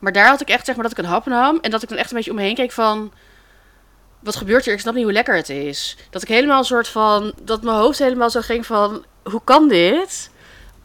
[0.00, 1.58] Maar daar had ik echt, zeg maar, dat ik een hap nam.
[1.60, 3.12] En dat ik dan echt een beetje om me heen keek van...
[4.20, 4.74] Wat gebeurt hier?
[4.74, 5.96] Ik snap niet hoe lekker het is.
[6.10, 7.34] Dat ik helemaal een soort van...
[7.42, 9.04] Dat mijn hoofd helemaal zo ging van...
[9.22, 10.30] Hoe kan dit?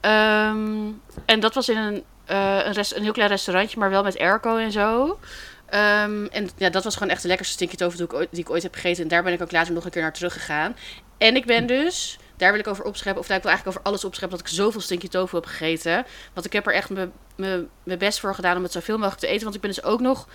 [0.02, 0.92] Ehm,
[1.26, 4.58] en dat was in een, eh, een, een heel klein restaurantje, maar wel met airco
[4.58, 5.20] en zo.
[5.66, 8.74] Ehm, en ja, dat was gewoon echt de lekkerste stinky tofu die ik, ooit, heb
[8.74, 9.04] gegeten.
[9.04, 10.76] En daar ben ik ook later nog een keer naar teruggegaan.
[11.18, 13.92] En ik ben dus, daar wil ik over opscheppen, of daar wil ik eigenlijk over
[13.92, 16.06] alles opscheppen, dat ik zoveel stinky tofu heb gegeten.
[16.34, 16.90] Want ik heb er echt
[17.36, 19.44] mijn- best voor gedaan om het zoveel mogelijk te eten.
[19.44, 20.28] Want ik ben dus ook nog,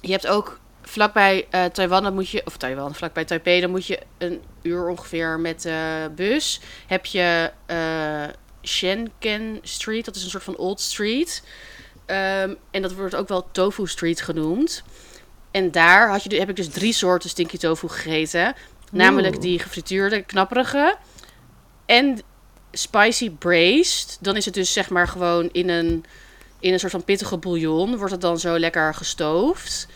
[0.00, 3.86] je hebt ook vlakbij eh, Taiwan, dan moet je, of Taiwan, vlakbij Taipei, dan moet
[3.86, 6.60] je een uur ongeveer met de bus.
[6.86, 8.24] Heb je eh
[8.64, 11.42] Shenzhen Street, dat is een soort van Old Street.
[12.12, 14.82] Ehm, en dat wordt ook wel Tofu Street genoemd.
[15.50, 18.54] En daar had je, heb ik dus drie soorten stinky tofu gegeten.
[18.90, 20.96] Namelijk die gefrituurde, knapperige.
[21.86, 22.20] en
[22.72, 24.18] spicy braised.
[24.20, 26.04] Dan is het dus zeg maar gewoon in een,
[26.60, 27.96] in een soort van pittige bouillon.
[27.96, 29.86] Wordt het dan zo lekker gestoofd.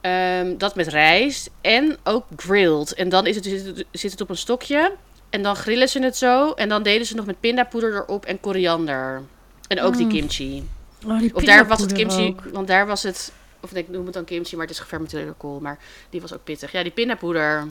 [0.00, 1.50] Ehm, dat met rijst.
[1.60, 2.94] En ook grilled.
[2.94, 4.92] En dan is het, zit, het, zit het op een stokje.
[5.30, 6.52] En dan grillen ze het zo.
[6.52, 9.22] En dan deden ze nog met pindapoeder erop en koriander.
[9.68, 10.12] En ook die Mm.
[10.12, 10.68] kimchi.
[11.06, 12.26] Oh, die Of daar was het kimchi.
[12.28, 12.40] ook.
[12.52, 13.32] Want daar was het.
[13.60, 15.60] Of nee, ik noem het dan kimchi, maar het is gefermenteerde kool.
[15.60, 15.78] Maar
[16.10, 16.72] die was ook pittig.
[16.72, 17.66] Ja, die pindapoeder.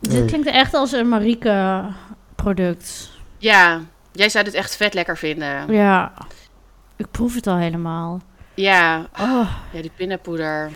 [0.00, 1.84] Dit klinkt echt als een Marieke
[2.34, 3.10] product.
[3.38, 3.80] Ja,
[4.12, 5.72] jij zou dit echt vet lekker vinden.
[5.72, 6.12] Ja,
[6.96, 8.20] ik proef het al helemaal.
[8.54, 9.50] Ja, Oh.
[9.72, 10.70] ja die pindapoeder.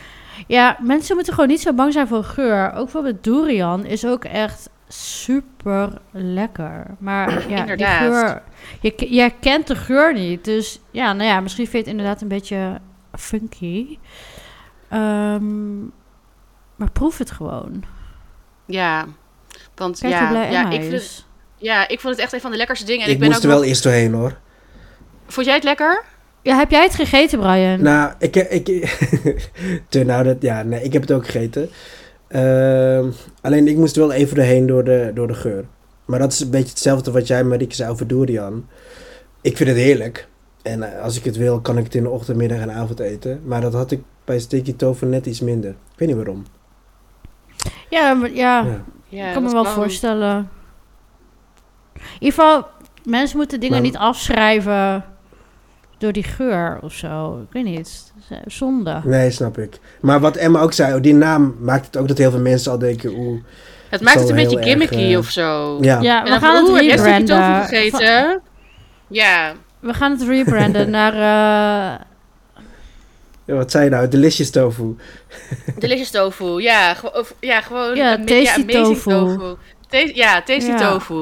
[0.47, 2.66] Ja, mensen moeten gewoon niet zo bang zijn voor geur.
[2.71, 6.87] Ook bijvoorbeeld durian is ook echt super lekker.
[6.98, 7.98] Maar ja, die Inderdaad.
[7.98, 8.42] geur...
[8.81, 10.44] Je, jij kent de geur niet.
[10.44, 12.81] Dus ja, nou ja, misschien vind je het inderdaad een beetje
[13.12, 13.98] funky.
[14.88, 15.78] Ehm,
[16.76, 17.85] maar proef het gewoon.
[18.66, 19.07] Ja,
[19.74, 21.26] want Kijk ja, blij ja, ik vind, het- is.
[21.57, 23.02] ja, ik vond het echt een van de lekkerste dingen.
[23.02, 24.38] En ik ik, ben moest ook er wel nog- eerst doorheen hoor.
[25.26, 26.05] Vond jij het lekker?
[26.42, 27.83] Ja, heb jij het gegeten, Brian?
[27.83, 28.68] Nou, ik, ik,
[30.07, 31.70] nou dat, ja, nee, ik heb het ook gegeten.
[32.28, 33.11] Ehm,
[33.42, 35.64] alleen ik moest er wel even doorheen door de, door de geur.
[36.05, 38.66] Maar dat is een beetje hetzelfde wat jij, Marieke, zei over durian.
[39.40, 40.28] Ik vind het heerlijk.
[40.62, 43.00] En eh, als ik het wil, kan ik het in de ochtend, middag en avond
[43.00, 43.40] eten.
[43.44, 45.70] Maar dat had ik bij Sticky Tofu net iets minder.
[45.70, 46.44] Ik weet niet waarom.
[47.90, 48.85] Ja, maar, ja, Ja.
[49.09, 49.72] Ja, ik kan me wel kan.
[49.72, 50.48] voorstellen.
[51.94, 52.66] In ieder geval,
[53.05, 55.05] mensen moeten dingen Maar- niet afschrijven
[56.03, 57.41] door die geur of zo.
[57.47, 58.12] Ik weet niet.
[58.29, 59.01] Eh, Zonde.
[59.05, 59.79] Nee, snap ik.
[60.01, 62.73] Maar wat Emma ook zei, oh, die naam maakt het ook dat heel veel mensen
[62.73, 63.41] al denken, oeh,
[63.88, 65.79] Het maakt het een beetje heel erg, gimmicky eh, of zo.
[65.81, 66.01] ja.
[66.01, 67.65] Ja, En we dan gaan het oeh, tofu rebranden.
[67.65, 68.41] gegeten?
[69.09, 71.12] Ja, We gaan het rebranden naar...
[71.12, 72.01] eh,
[73.45, 74.09] Ja, wat zei je nou?
[74.09, 74.97] Delicious tofu.
[75.79, 76.61] delicious tofu.
[76.61, 79.55] Ja, gewo- of- ja gewoon Ja, een- tasty amazing tofu.
[79.88, 80.77] Ta- ja, tasty Ja.
[80.77, 81.15] tofu.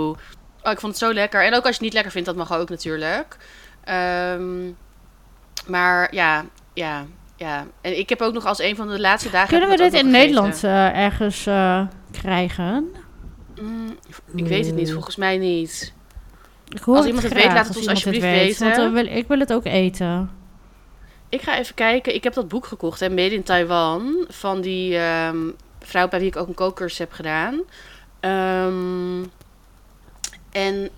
[0.63, 1.45] Oh, ik vond het zo lekker.
[1.45, 3.37] En ook als je het niet lekker vindt, dat mag ook natuurlijk.
[3.91, 4.71] Ehm,
[5.67, 7.67] maar ja, ja, ja.
[7.81, 9.49] En ik heb ook nog als een van de laatste dagen...
[9.49, 12.95] kunnen we dit in Nederland eh, ergens eh, krijgen?
[13.61, 13.99] Mm,
[14.35, 15.93] ik weet het niet, volgens mij niet.
[16.69, 18.77] Ik hoor Als iemand het weet, laat het als ons alsjeblieft weet, weten.
[18.77, 20.31] Want wil, ik wil het ook eten.
[21.29, 22.15] Ik ga even kijken.
[22.15, 24.25] Ik heb dat boek gekocht, hè, Made in Taiwan.
[24.29, 25.39] Van die ehm,
[25.81, 27.61] vrouw bij wie ik ook een kookcursus heb gedaan.
[28.21, 29.25] Ehm,
[30.51, 30.91] en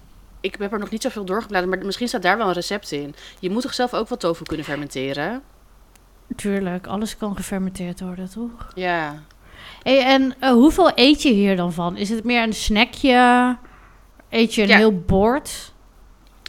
[0.42, 3.14] ik heb er nog niet zoveel doorgebladerd, maar misschien staat daar wel een recept in.
[3.40, 5.42] Je moet toch zelf ook wel tofu kunnen fermenteren?
[6.36, 8.68] Tuurlijk, alles kan gefermenteerd worden, toch?
[8.74, 9.22] Ja.
[9.82, 11.96] Hey, en eh, hoeveel eet je hier dan van?
[11.96, 13.56] Is het meer een snackje?
[14.28, 14.76] Eet je een Ja.
[14.76, 15.72] heel bord?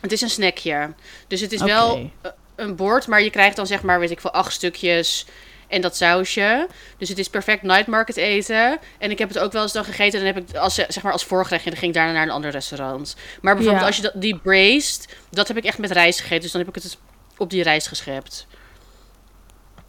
[0.01, 0.93] Het is een snackje.
[1.27, 2.12] Dus het is wel
[2.56, 5.25] een bord, maar je krijgt dan zeg maar, weet ik veel, acht stukjes
[5.67, 6.67] en dat sausje.
[6.97, 8.78] Dus het is perfect night market eten.
[8.97, 10.86] En ik heb het ook wel eens dan gegeten en dan heb ik als, eh,
[10.89, 13.15] zeg maar als voorgerecht en dan ging ik daarna naar een ander restaurant.
[13.41, 13.88] Maar bijvoorbeeld Ja.
[13.88, 16.41] als je dat, die braised, dat heb ik echt met rijst gegeten.
[16.41, 16.97] Dus dan heb ik het
[17.38, 18.47] op die rijst geschept.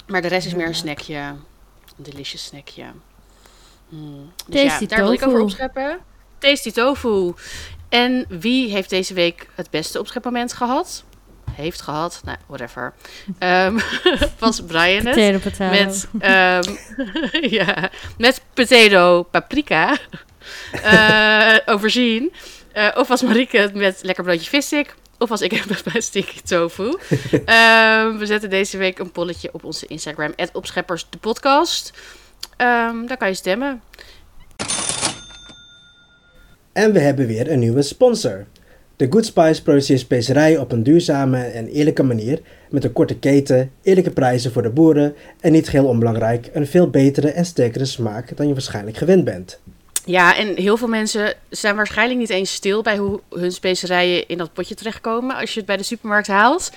[0.06, 1.14] Maar de rest is meer een snackje.
[1.16, 1.38] Een
[1.96, 2.84] delicious snackje.
[3.88, 4.32] Mm.
[4.46, 5.30] Dus Tasty ja, daar wil ik tofu.
[5.30, 5.98] over opscheppen.
[6.38, 7.34] Tasty tofu.
[7.88, 11.04] En wie heeft deze week het beste opschepmoment gehad?
[11.54, 12.92] Heeft gehad, nou, whatever.
[13.38, 13.78] Ehm,
[14.38, 15.14] was Brian het.
[15.14, 15.84] Potato, potato.
[15.84, 16.74] Met, ehm,
[17.58, 19.96] ja, met potato paprika.
[20.82, 22.32] eh overzien.
[22.72, 24.94] Eh, of was Marieke het met lekker broodje visstick.
[25.18, 26.98] Of was ik het met mijn sticky tofu.
[27.44, 30.34] Ehm, we zetten deze week een polletje op onze Instagram.
[30.52, 31.92] Opscheppers de podcast.
[32.56, 33.82] Ehm, daar kan je stemmen.
[36.72, 38.46] En we hebben weer een nieuwe sponsor.
[38.96, 42.40] De Good Spice produceert specerijen op een duurzame en eerlijke manier.
[42.70, 45.14] Met een korte keten, eerlijke prijzen voor de boeren.
[45.40, 49.60] En niet heel onbelangrijk, een veel betere en sterkere smaak dan je waarschijnlijk gewend bent.
[50.06, 54.38] Ja, en heel veel mensen zijn waarschijnlijk niet eens stil bij hoe hun specerijen in
[54.38, 56.70] dat potje terechtkomen als je het bij de supermarkt haalt.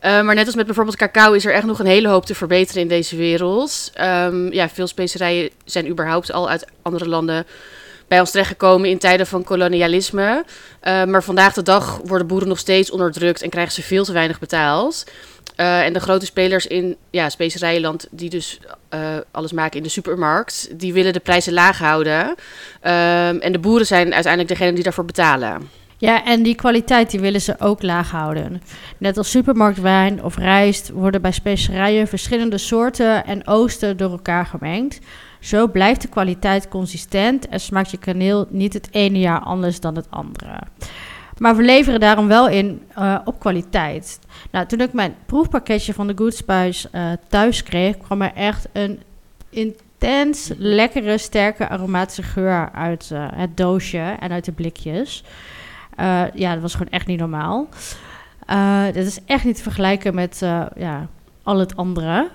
[0.00, 2.34] Eh, maar net als met bijvoorbeeld cacao is er echt nog een hele hoop te
[2.34, 3.90] verbeteren in deze wereld.
[3.94, 7.46] Ehm, ja, veel specerijen zijn überhaupt al uit andere landen
[8.08, 10.44] bij ons terechtgekomen in tijden van kolonialisme.
[10.80, 14.12] Eh, maar vandaag de dag worden boeren nog steeds onderdrukt en krijgen ze veel te
[14.12, 15.04] weinig betaald.
[15.56, 19.88] Eh, en de grote spelers in ja, specerijenland, die dus eh, alles maken in de
[19.88, 22.34] supermarkt, die willen de prijzen laag houden.
[22.80, 25.70] Ehm, en de boeren zijn uiteindelijk degene die daarvoor betalen.
[25.98, 28.62] Ja, en die kwaliteit die willen ze ook laag houden.
[28.98, 34.98] Net als supermarktwijn of rijst worden bij specerijen verschillende soorten en oosten door elkaar gemengd.
[35.46, 39.96] Zo blijft de kwaliteit consistent en smaakt je kaneel niet het ene jaar anders dan
[39.96, 40.58] het andere.
[41.38, 44.18] Maar we leveren daarom wel in eh, op kwaliteit.
[44.50, 48.68] Nou, toen ik mijn proefpakketje van de Good Spice eh, thuis kreeg, kwam er echt
[48.72, 49.00] een
[49.50, 55.24] intens lekkere, sterke aromatische geur uit eh, het doosje en uit de blikjes.
[56.34, 57.68] Ja, dat was gewoon echt niet normaal.
[58.86, 60.38] Dat is echt niet te vergelijken met
[60.76, 61.08] ja,
[61.42, 62.28] al het andere.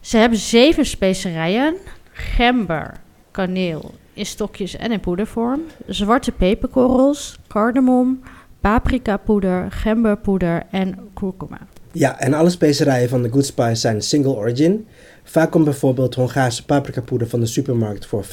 [0.00, 1.76] Ze hebben zeven specerijen.
[2.18, 2.94] Gember,
[3.30, 5.60] kaneel in stokjes en in poedervorm.
[5.86, 8.20] Zwarte peperkorrels, cardamom,
[8.60, 11.58] paprikapoeder, gemberpoeder en kurkuma.
[11.92, 14.86] Ja, en alle specerijen van de Good Spice zijn single origin.
[15.24, 18.28] Vaak komt bijvoorbeeld Hongaarse paprikapoeder van de supermarkt voor 95%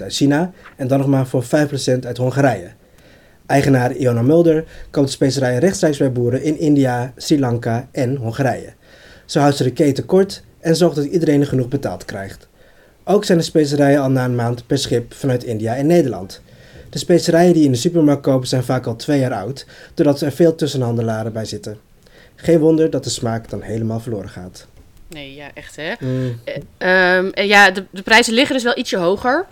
[0.00, 1.48] uit China en dan nog maar voor 5%
[2.06, 2.70] uit Hongarije.
[3.46, 8.72] Eigenaar Iona Mulder koopt specerijen rechtstreeks bij boeren in India, Sri Lanka en Hongarije.
[9.26, 12.50] Zo houdt ze de keten kort en zorgt dat iedereen genoeg betaald krijgt.
[13.04, 16.40] Ook zijn de specerijen al na een maand per schip vanuit India en Nederland.
[16.90, 20.20] De specerijen die je in de supermarkt kopen zijn vaak al twee jaar oud, doordat
[20.20, 21.78] er veel tussenhandelaren bij zitten.
[22.34, 24.66] Geen wonder dat de smaak dan helemaal verloren gaat.
[25.08, 25.92] Nee, ja, echt hè.
[26.00, 26.40] Mm.
[26.78, 29.46] Uh, ja, de, de prijzen liggen dus wel ietsje hoger.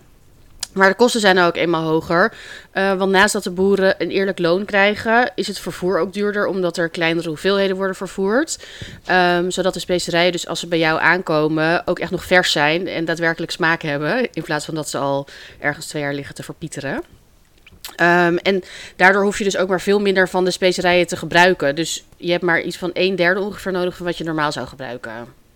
[0.73, 2.33] Maar de kosten zijn ook eenmaal hoger.
[2.75, 6.47] Uh, want naast dat de boeren een eerlijk loon krijgen, is het vervoer ook duurder,
[6.47, 8.67] omdat er kleinere hoeveelheden worden vervoerd.
[9.11, 12.87] Um, zodat de specerijen, dus als ze bij jou aankomen, ook echt nog vers zijn
[12.87, 14.33] en daadwerkelijk smaak hebben.
[14.33, 15.27] In plaats van dat ze al
[15.59, 17.03] ergens twee jaar liggen te verpieteren.
[18.01, 18.63] Um, en
[18.97, 21.75] daardoor hoef je dus ook maar veel minder van de specerijen te gebruiken.
[21.75, 24.67] Dus je hebt maar iets van een derde ongeveer nodig van wat je normaal zou
[24.67, 25.13] gebruiken.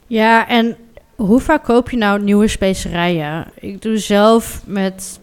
[0.07, 0.77] Ja, en
[1.17, 3.47] hoe vaak koop je nou nieuwe specerijen?
[3.55, 5.21] Ik doe zelf met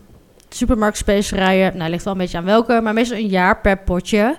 [0.50, 4.38] supermarktspecerijen, nou ligt wel een beetje aan welke, maar meestal een jaar per potje.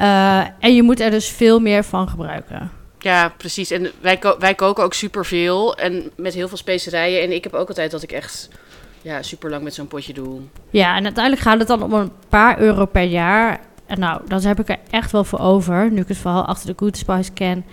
[0.00, 2.70] Uh, en je moet er dus veel meer van gebruiken.
[2.98, 3.70] Ja, precies.
[3.70, 7.22] En wij, ko wij koken ook superveel en met heel veel specerijen.
[7.22, 8.48] En ik heb ook altijd dat ik echt
[9.02, 10.40] ja, super lang met zo'n potje doe.
[10.70, 13.60] Ja, en uiteindelijk gaat het dan om een paar euro per jaar.
[13.86, 15.90] En nou, dan heb ik er echt wel voor over.
[15.90, 17.64] Nu ik het vooral achter de Good Spice ken.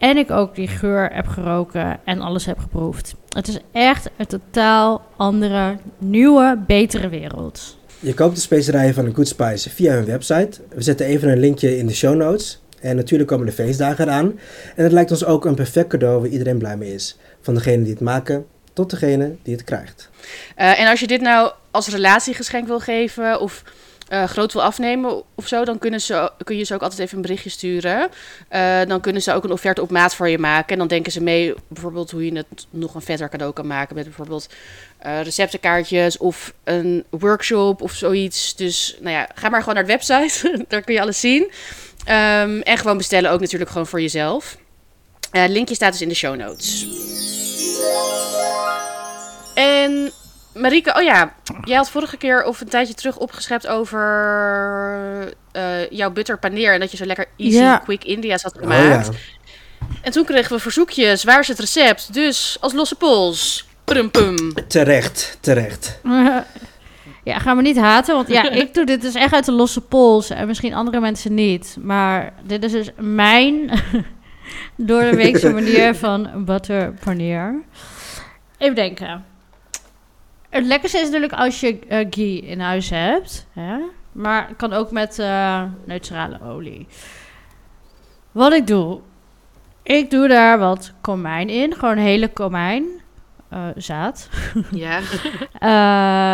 [0.00, 3.14] En ik ook die geur heb geroken en alles heb geproefd.
[3.28, 7.78] Het is echt een totaal andere, nieuwe, betere wereld.
[7.98, 10.60] Je koopt de specerijen van de Good Spice via hun website.
[10.68, 12.60] We zetten even een linkje in de show notes.
[12.80, 14.38] En natuurlijk komen de feestdagen eraan.
[14.76, 17.18] En het lijkt ons ook een perfect cadeau waar iedereen blij mee is.
[17.40, 20.10] Van degene die het maken tot degene die het krijgt.
[20.58, 23.62] Uh, en als je dit nou als relatiegeschenk wil geven of
[24.10, 27.16] uh, groot wil afnemen of zo, dan kunnen ze, kun je ze ook altijd even
[27.16, 28.10] een berichtje sturen.
[28.52, 30.72] Uh, dan kunnen ze ook een offerte op maat voor je maken.
[30.72, 33.94] En dan denken ze mee bijvoorbeeld hoe je het nog een vetter cadeau kan maken.
[33.94, 34.48] Met bijvoorbeeld
[35.06, 38.56] uh, receptenkaartjes of een workshop of zoiets.
[38.56, 40.48] Dus nou ja, ga maar gewoon naar de website.
[40.68, 41.42] Daar kun je alles zien.
[41.42, 44.56] Um, en gewoon bestellen ook natuurlijk gewoon voor jezelf.
[45.32, 46.86] linkje staat dus in de show notes.
[49.54, 50.12] En
[50.54, 51.34] Marieke, oh ja,
[51.64, 56.80] jij had vorige keer of een tijdje terug opgeschept over uh, jouw butter paneer en
[56.80, 59.08] dat je zo lekker easy, quick India's had gemaakt.
[59.08, 59.18] Oh, ja.
[60.02, 62.12] En toen kregen we verzoekjes, waar is het recept?
[62.14, 63.68] Dus als losse pols.
[63.84, 64.52] Pum, pum.
[64.68, 66.00] Terecht, terecht.
[67.30, 69.80] ja, gaan we niet haten, want ja, ik doe dit dus echt uit de losse
[69.80, 71.76] pols en misschien andere mensen niet.
[71.80, 73.70] Maar dit is dus mijn
[74.76, 77.62] door de weekse manier van butter paneer.
[78.58, 79.24] Even denken.
[80.50, 83.46] Het lekkerste is natuurlijk als je uh, ghee in huis hebt.
[83.52, 83.78] Hè?
[84.12, 86.86] Maar het kan ook met uh, neutrale olie.
[88.32, 89.00] Wat ik doe.
[89.82, 91.74] Ik doe daar wat komijn in.
[91.74, 92.84] Gewoon hele komijn.
[93.52, 94.28] Uh, zaad.
[94.70, 95.00] Ja.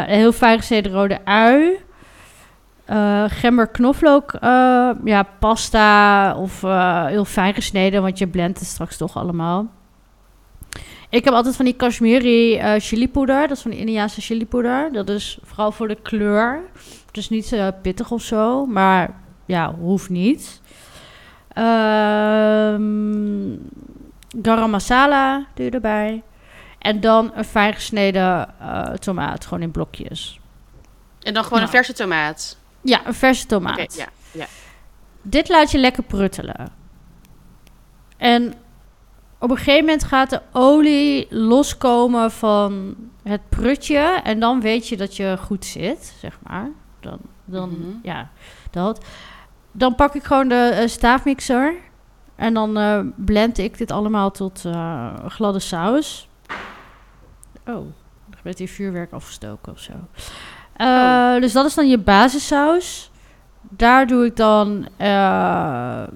[0.19, 1.79] heel fijn gesneden rode ui.
[3.29, 4.33] Gember, knoflook,
[5.05, 6.61] ja, pasta of
[7.07, 9.71] heel fijn gesneden, want je blendt het straks toch allemaal.
[11.09, 13.41] Ik heb altijd van die Kashmiri uh, chilipoeder.
[13.41, 14.93] Dat is van die Indiaanse chilipoeder.
[14.93, 16.63] Dat is vooral voor de kleur.
[17.13, 18.67] Dus niet uh, pittig of zo.
[18.67, 20.61] Maar ja, hoeft niet.
[21.59, 23.71] Um,
[24.43, 26.23] garam masala doe je erbij.
[26.79, 29.45] En dan een fijn gesneden uh, tomaat.
[29.45, 30.41] Gewoon in blokjes.
[31.23, 31.73] En dan gewoon nou.
[31.73, 32.59] een verse tomaat?
[32.81, 33.73] Ja, een verse tomaat.
[33.73, 34.47] Okay, ja, ja.
[35.23, 36.69] Dit laat je lekker pruttelen.
[38.17, 38.55] En
[39.47, 44.21] op een gegeven moment gaat de olie loskomen van het prutje.
[44.23, 46.69] En dan weet je dat je goed zit, zeg maar.
[47.01, 48.01] Dan, dan mm -hmm.
[48.03, 48.31] ja,
[48.71, 49.05] dat.
[49.73, 51.75] Dan pak ik gewoon de uh, staafmixer.
[52.35, 56.29] En dan uh, blend ik dit allemaal tot uh, gladde saus.
[57.67, 57.87] Oh,
[58.31, 59.93] er werd hier vuurwerk afgestoken of zo.
[60.77, 61.41] Oh.
[61.41, 63.11] Dus dat is dan je basissaus.
[63.61, 64.89] Daar doe ik dan...
[64.99, 66.07] ja,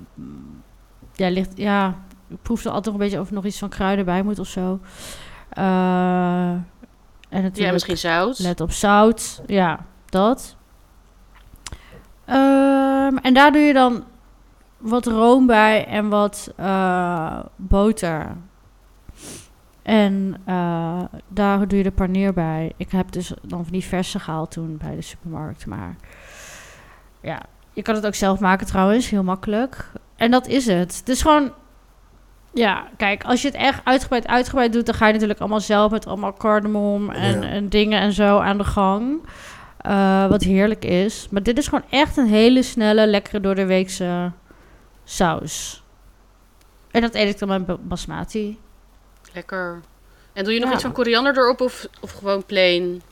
[1.15, 1.57] ligt...
[1.57, 1.95] Ja,
[2.43, 4.47] proef er altijd nog een beetje of er nog iets van kruiden bij moet of
[4.47, 4.81] zo.
[5.59, 6.51] Uh,
[7.29, 8.39] en natuurlijk, ja, misschien zout.
[8.39, 9.43] Let op zout.
[9.47, 10.57] Ja, dat.
[12.27, 14.05] Um, en daar doe je dan
[14.79, 18.37] wat room bij en wat uh, boter.
[19.83, 22.73] En uh, daar doe je de paneer bij.
[22.77, 25.67] Ik heb dus dan van die verse gehaald toen bij de supermarkt.
[25.67, 25.97] Maar
[27.21, 29.93] ja, je kan het ook zelf maken trouwens, heel makkelijk.
[30.17, 30.97] En dat is het.
[30.99, 31.53] Het is gewoon,
[32.55, 35.91] ja, kijk, als je het echt uitgebreid, uitgebreid doet, dan ga je natuurlijk allemaal zelf
[35.91, 37.49] met allemaal cardamom en, Ja.
[37.49, 39.21] en dingen en zo aan de gang.
[39.79, 41.27] Eh, wat heerlijk is.
[41.31, 44.31] Maar dit is gewoon echt een hele snelle, lekkere door de weekse
[45.05, 45.83] saus.
[46.91, 48.59] En dat eet ik dan met ba- basmati.
[49.35, 49.81] Lekker.
[50.33, 50.75] En doe je nog Ja.
[50.75, 53.03] iets van koriander erop of, of gewoon plain?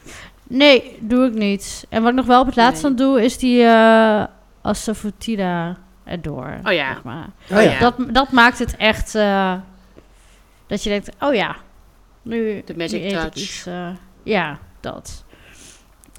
[0.43, 1.87] Nee, doe ik niet.
[1.89, 2.91] En wat ik nog wel op het laatst Nee.
[2.91, 4.25] aan doe, is die eh
[4.63, 5.77] asafoetida
[6.09, 6.59] erdoor.
[6.65, 6.93] Oh ja.
[6.93, 7.27] zeg maar.
[7.51, 7.79] Oh ja.
[7.79, 9.55] Dat, dat maakt het echt eh,
[10.67, 11.57] dat je denkt, oh ja,
[12.23, 13.35] nu, De magic nu eet ik touch.
[13.35, 13.67] iets.
[13.67, 13.89] eh,
[14.23, 15.25] ja, dat.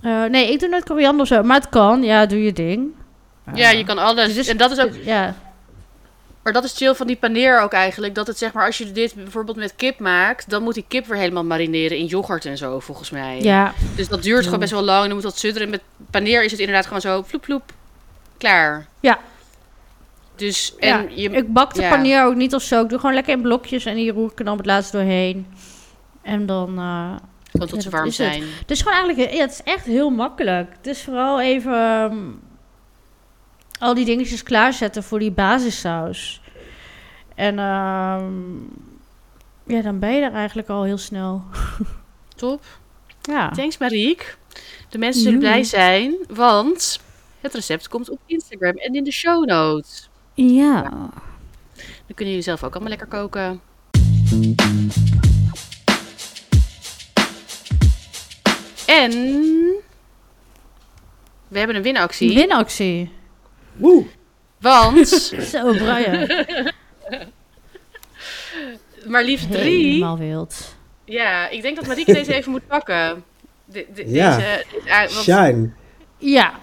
[0.02, 2.04] Eh, nee, ik doe nooit koriander of zo, maar het kan.
[2.04, 2.88] Ja, doe je ding.
[3.54, 4.34] Ja, je kan alles.
[4.34, 5.36] dus- en dat is ook, Ja,
[6.44, 8.16] maar dat is chill van die paneer ook eigenlijk.
[8.16, 11.06] Dat het zeg maar, als je dit bijvoorbeeld met kip maakt, dan moet die kip
[11.06, 13.42] weer helemaal marineren in yoghurt en zo, volgens mij.
[13.42, 15.00] ja, Dus dat duurt gewoon best wel lang.
[15.02, 15.70] En dan moet dat sudderen.
[15.70, 17.64] Met paneer is het inderdaad gewoon zo vloep vloep.
[18.38, 18.86] Klaar.
[19.00, 19.20] Ja.
[20.40, 21.00] Dus, ja.
[21.00, 21.90] en je, ik bak de ja.
[21.90, 22.84] paneer ook niet of zo.
[22.84, 24.92] Ik doe gewoon lekker in blokjes en die roer ik er dan op het laatst
[24.92, 25.48] doorheen.
[26.22, 26.78] En dan...
[26.78, 27.16] eh,
[27.52, 28.14] gewoon tot ze warm het.
[28.14, 28.44] zijn.
[28.60, 30.72] Het is gewoon eigenlijk, ja, het is echt heel makkelijk.
[30.78, 32.18] Het is vooral even ehm,
[33.80, 36.42] al die dingetjes klaarzetten voor die basissaus.
[37.36, 38.58] En ehm,
[39.66, 41.44] ja, dan ben je er eigenlijk al heel snel.
[42.36, 42.64] Top.
[43.22, 44.26] Ja, Thanks Marieke.
[44.90, 47.00] De mensen zullen blij zijn, want
[47.42, 50.09] het recept komt op Instagram en in de show notes.
[50.48, 50.82] Ja.
[52.06, 53.62] Dan kunnen jullie zelf ook allemaal lekker koken.
[58.86, 59.12] En
[61.48, 62.34] we hebben een winactie.
[62.34, 63.12] winactie.
[63.76, 64.06] Woe!
[64.60, 65.08] Want
[65.52, 66.28] Zo, Brian.
[69.12, 69.86] maar liefst drie.
[69.88, 70.76] Helemaal wild.
[71.06, 73.24] Ja, ik denk dat Marieke deze even moet pakken.
[73.66, 74.36] De, de- Ja.
[74.38, 75.70] Deze, want- Shine.
[76.18, 76.60] Ja,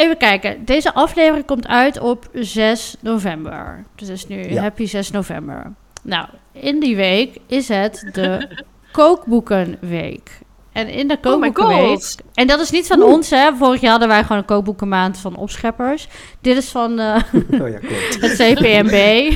[0.00, 0.64] even kijken.
[0.64, 3.84] Deze aflevering komt uit op 6 november.
[3.96, 4.62] Dus het is nu Ja.
[4.62, 5.72] happy 6 november.
[6.02, 8.48] Nou, in die week is het de
[8.92, 10.38] kookboekenweek.
[10.72, 11.78] En in de Oh kookboekenweek...
[11.88, 12.16] god.
[12.34, 13.54] en dat is niet van ons, hè.
[13.56, 16.08] Vorig jaar hadden wij gewoon een kookboekenmaand van opscheppers.
[16.40, 17.16] Dit is van eh,
[17.60, 17.78] Oh ja,
[18.20, 19.28] het CPMB.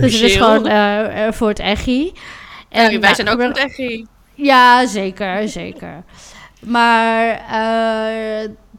[0.00, 2.12] dus het is gewoon eh, eh, voor het EGI.
[2.68, 3.82] Ja, wij nou, zijn ook we- goed echt.
[4.34, 6.02] ja, zeker, zeker.
[6.60, 7.40] Maar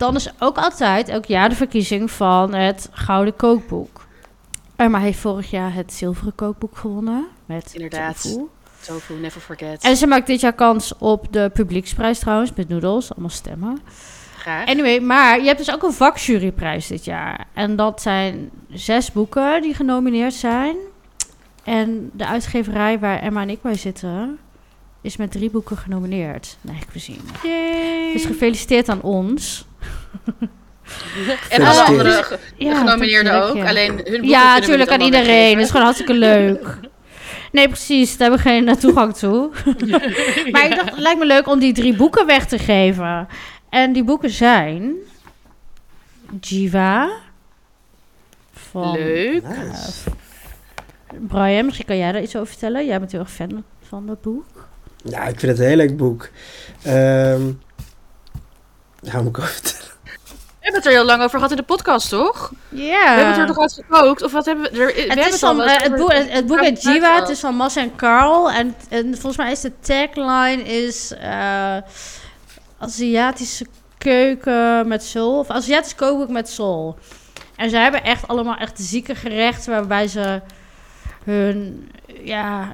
[0.04, 4.06] dan is ook altijd, elk jaar, de verkiezing van het Gouden Kookboek.
[4.76, 7.28] Emma heeft vorig jaar het Zilveren Kookboek gewonnen.
[7.46, 8.22] Met Inderdaad.
[8.22, 8.48] tofu.
[8.82, 9.84] Tofu, never forget.
[9.84, 13.80] En ze maakt dit jaar kans op de publieksprijs trouwens, met noedels, allemaal stemmen.
[14.38, 14.68] Graag.
[14.68, 17.48] Anyway, maar je hebt dus ook een vakjuryprijs dit jaar.
[17.54, 20.76] En dat zijn zes boeken die genomineerd zijn.
[21.63, 24.39] En de uitgeverij waar Emma en ik bij zitten,
[25.02, 26.58] is met drie boeken genomineerd.
[26.62, 27.22] Naar ik gezien.
[27.44, 28.13] Yay.
[28.13, 29.66] Dus gefeliciteerd aan ons.
[31.49, 33.56] En alle andere Ja, genomineerden ook.
[33.56, 33.67] ja.
[33.67, 35.54] Alleen hun Ja, natuurlijk aan iedereen.
[35.54, 36.78] Dat is gewoon hartstikke leuk.
[37.52, 38.17] Nee, precies.
[38.17, 39.49] Daar hebben we geen eh, toegang toe.
[40.52, 43.28] Maar ik dacht, het lijkt me leuk om die drie boeken weg te geven.
[43.69, 44.93] En die boeken zijn...
[46.39, 47.10] Jiva.
[48.54, 49.43] Van Leuk.
[49.43, 50.10] Nice.
[51.28, 52.86] Brian, misschien kan jij daar iets over vertellen.
[52.86, 54.67] Jij bent heel erg fan van dat boek.
[55.04, 56.30] Ja, ik vind het een heel leuk boek.
[56.84, 57.41] Ehm
[59.02, 59.91] ja, moet ik over vertellen?
[60.63, 62.52] We hebben het er heel lang over gehad in de podcast, toch?
[62.69, 63.15] Ja.
[63.15, 64.21] We hebben het er toch wat gekookt?
[64.23, 64.80] Of wat hebben we...
[64.80, 67.15] Er, we Het, hebben is van, wel eh, het, over- boek, het, het boek buiten
[67.15, 68.52] het is van Mas en Carl.
[68.52, 71.78] En, en volgens mij is de tagline is eh,
[72.78, 73.65] Aziatische
[73.97, 75.39] keuken met soul.
[75.39, 76.97] Of Aziatisch kookboek met soul.
[77.56, 80.41] En ze hebben echt allemaal echt zieke gerechten waarbij ze
[81.23, 82.73] hun ja,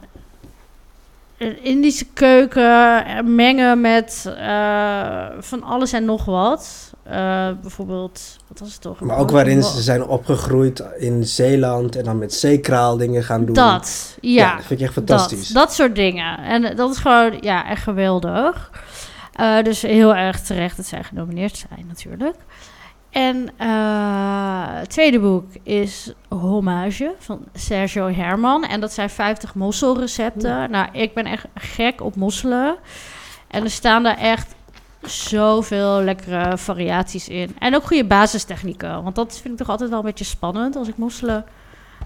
[1.37, 3.03] een Indische keuken
[3.35, 6.88] mengen met eh, van alles en nog wat.
[7.03, 8.99] Eh, bijvoorbeeld, wat was het toch?
[8.99, 13.55] Maar ook waarin ze zijn opgegroeid in Zeeland en dan met zeekraal dingen gaan doen.
[13.55, 14.55] Dat, ja.
[14.55, 15.47] dat vind ik echt fantastisch.
[15.47, 16.37] Dat, dat soort dingen.
[16.37, 18.71] En eh, dat is gewoon, ja, echt geweldig.
[19.33, 22.35] Eh, dus heel erg terecht dat zij genomineerd zijn, natuurlijk.
[23.09, 23.49] En
[24.79, 28.63] het tweede boek is Hommage van Sergio Herman.
[28.65, 30.71] En dat zijn 50 mosselrecepten.
[30.71, 32.77] Nou, ik ben echt gek op mosselen.
[33.47, 34.55] En er staan daar echt
[35.01, 37.55] zoveel lekkere variaties in.
[37.59, 39.03] En ook goede basistechnieken.
[39.03, 41.45] Want dat vind ik toch altijd wel een beetje spannend als ik mosselen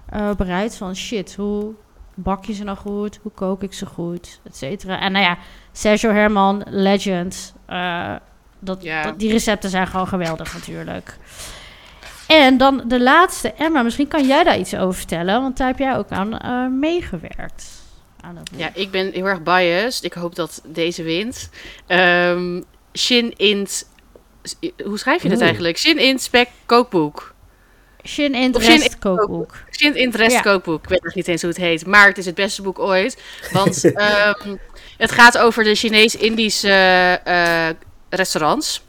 [0.09, 0.75] eh, bereid.
[0.75, 1.73] Van shit, hoe
[2.13, 3.19] bak je ze nou goed?
[3.21, 4.39] Hoe kook ik ze goed?
[4.43, 4.99] Et cetera.
[4.99, 5.37] En nou ja,
[5.71, 7.53] Sergio Herman, legend.
[7.65, 8.15] Eh,
[8.59, 8.81] dat,
[9.17, 11.17] die recepten zijn gewoon geweldig natuurlijk.
[12.27, 15.77] En dan de laatste, Emma, misschien kan jij daar iets over vertellen, want daar heb
[15.77, 17.81] jij ook aan eh, meegewerkt.
[18.55, 20.03] Ja, ik ben heel erg biased.
[20.03, 21.49] Ik hoop dat deze wint.
[21.87, 22.61] Ehm
[22.97, 23.85] Shin Int
[24.83, 25.43] hoe schrijf je het Oh.
[25.43, 25.77] eigenlijk?
[25.77, 27.33] Shin in spec kookboek.
[28.07, 29.53] Shin in Of Shin Rest in kookboek.
[29.71, 30.41] Shin in rest Ja.
[30.41, 30.83] kookboek.
[30.83, 31.85] Ik weet nog niet eens hoe het heet.
[31.85, 33.21] Maar het is het beste boek ooit.
[33.51, 34.55] Want ehm,
[34.97, 36.69] het gaat over de Chinees-Indische
[37.23, 37.69] eh,
[38.09, 38.83] restaurants.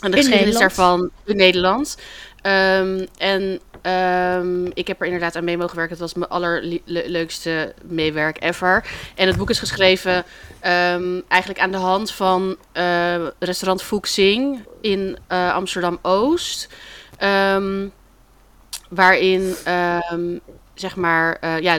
[0.00, 0.76] En de In geschiedenis Nederland.
[0.76, 1.96] daarvan in Nederland.
[2.42, 5.92] Ehm, en ehm, ik heb er inderdaad aan mee mogen werken.
[5.92, 8.84] Het was mijn allerleukste meewerk ever.
[9.14, 10.24] En het boek is geschreven
[10.60, 16.68] ehm, eigenlijk aan de hand van eh, restaurant Fuxing in eh, Amsterdam-Oost.
[17.18, 17.88] Ehm,
[18.88, 19.54] waarin,
[20.74, 21.78] zeg maar, eh, ja,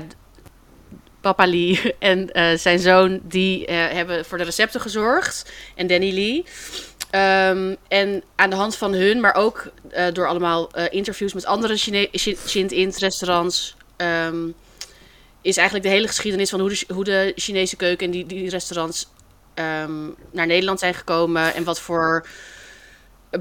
[1.21, 2.29] Papa Lee en
[2.59, 5.51] zijn zoon, die hebben voor de recepten gezorgd.
[5.75, 6.45] En Danny Lee.
[7.13, 11.45] Ehm, en aan de hand van hun, maar ook eh, door allemaal eh, interviews met
[11.45, 14.47] andere Chine- Chi- Shin-Int restaurants, ehm,
[15.41, 18.49] is eigenlijk de hele geschiedenis van hoe de, hoe de Chinese keuken en die, die
[18.49, 19.07] restaurants
[19.53, 21.53] ehm, naar Nederland zijn gekomen.
[21.53, 22.27] En wat voor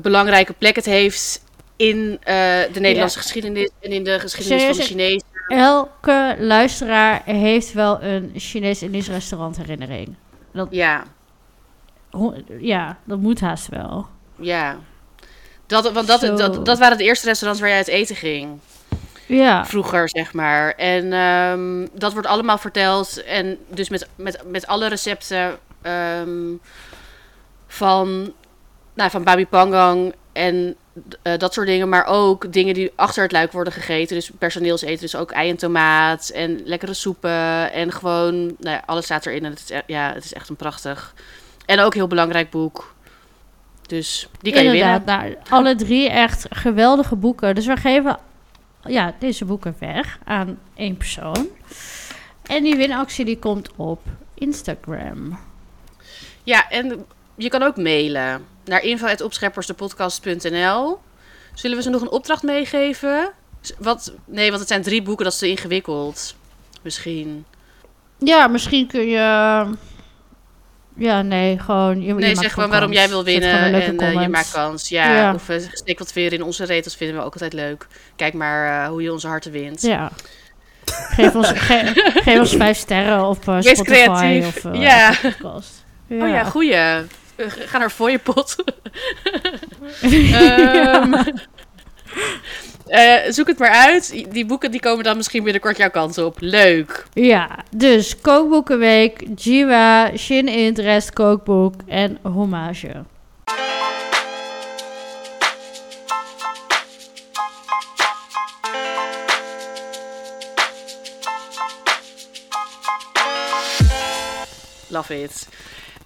[0.01, 1.43] belangrijke plek het heeft
[1.77, 2.35] in eh,
[2.73, 4.83] de Nederlandse geschiedenis en in de geschiedenis van de?
[4.83, 5.23] Chinezen.
[5.49, 10.15] Elke luisteraar heeft wel een Chinees-Indisch restaurant herinnering.
[10.71, 11.05] Ja,
[12.59, 14.07] Ja, dat moet haast wel.
[14.37, 14.79] ja.
[15.67, 18.61] Dat, want dat, dat, dat waren de eerste restaurants waar jij uit eten ging.
[19.27, 20.75] Ja, vroeger, zeg maar.
[20.75, 23.23] En ehm, dat wordt allemaal verteld.
[23.25, 26.55] En dus met, met, met alle recepten ehm,
[27.67, 28.33] van,
[28.95, 30.77] nou, van Babi Pangang en
[31.23, 31.89] eh, dat soort dingen.
[31.89, 34.17] Maar ook dingen die achter het luik worden gegeten.
[34.17, 35.01] Dus personeelseten.
[35.01, 37.73] Dus ook ei en tomaat en lekkere soepen.
[37.73, 39.45] En gewoon, nou ja, alles staat erin.
[39.45, 41.15] En het is, e- ja, het is echt een prachtig.
[41.73, 42.95] En ook een heel belangrijk boek.
[43.87, 45.03] Dus die kan je winnen.
[45.07, 47.55] Nou, alle drie echt geweldige boeken.
[47.55, 48.19] Dus we geven
[48.85, 51.49] ja, deze boeken weg aan één persoon.
[52.43, 54.01] En die winactie die komt op
[54.35, 55.39] Instagram.
[56.43, 57.05] Ja, en
[57.35, 60.99] je kan ook mailen naar info.opscheppersdepodcast.nl.
[61.55, 63.33] Zullen we ze nog een opdracht meegeven?
[63.79, 64.13] Wat?
[64.25, 66.35] Nee, want het zijn drie boeken, dat is te ingewikkeld.
[66.83, 67.45] Misschien.
[68.19, 69.67] Ja, misschien kun je...
[70.97, 72.01] Ja, nee, gewoon...
[72.01, 72.71] Je, je Nee, maakt zeg gewoon kans.
[72.71, 73.51] waarom jij wil winnen
[73.83, 74.89] en eh, je maakt kans.
[74.89, 75.35] Ja, Ja.
[75.35, 77.87] of uh, steek wat weer in onze retels, vinden we ook altijd leuk.
[78.17, 79.83] Kijk maar eh, hoe je onze harten wint.
[79.83, 80.11] Ja.
[80.85, 81.93] Geef ons, ge-
[82.25, 84.47] geef ons vijf sterren op eh, Wees Spotify creatief.
[84.65, 85.15] of eh, Ja.
[85.23, 85.85] Podcast.
[86.09, 86.75] Oh ja, goeie.
[86.75, 86.97] Eh,
[87.47, 88.57] ga naar voor je pot.
[90.33, 91.13] Ehm,
[92.87, 94.25] eh, zoek het maar uit.
[94.31, 96.37] Die boeken die komen dan misschien binnenkort jouw kant op.
[96.41, 97.07] Leuk.
[97.13, 103.05] Ja, dus Kookboekenweek, Jiwa, Shin Interest Kookboek en Hommage.
[114.89, 115.49] Love it.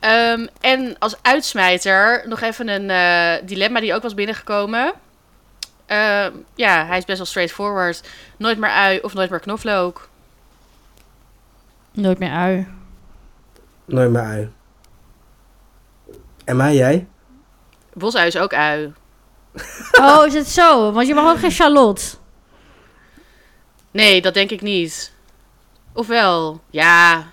[0.00, 4.92] Ehm, en als uitsmijter nog even een eh, dilemma die ook was binnengekomen.
[5.86, 8.08] Ehm, ja, hij is best wel straightforward.
[8.36, 10.08] Nooit meer ui of nooit meer knoflook.
[11.92, 12.66] Nooit meer ui.
[13.84, 14.50] Nooit meer ui.
[16.44, 17.06] En mij, jij?
[17.92, 18.92] Bosui is ook ui.
[20.00, 20.92] Oh, is het zo?
[20.92, 22.16] Want je mag ook geen Charlotte.
[23.90, 25.12] Nee, dat denk ik niet.
[25.92, 27.26] Ofwel, ja.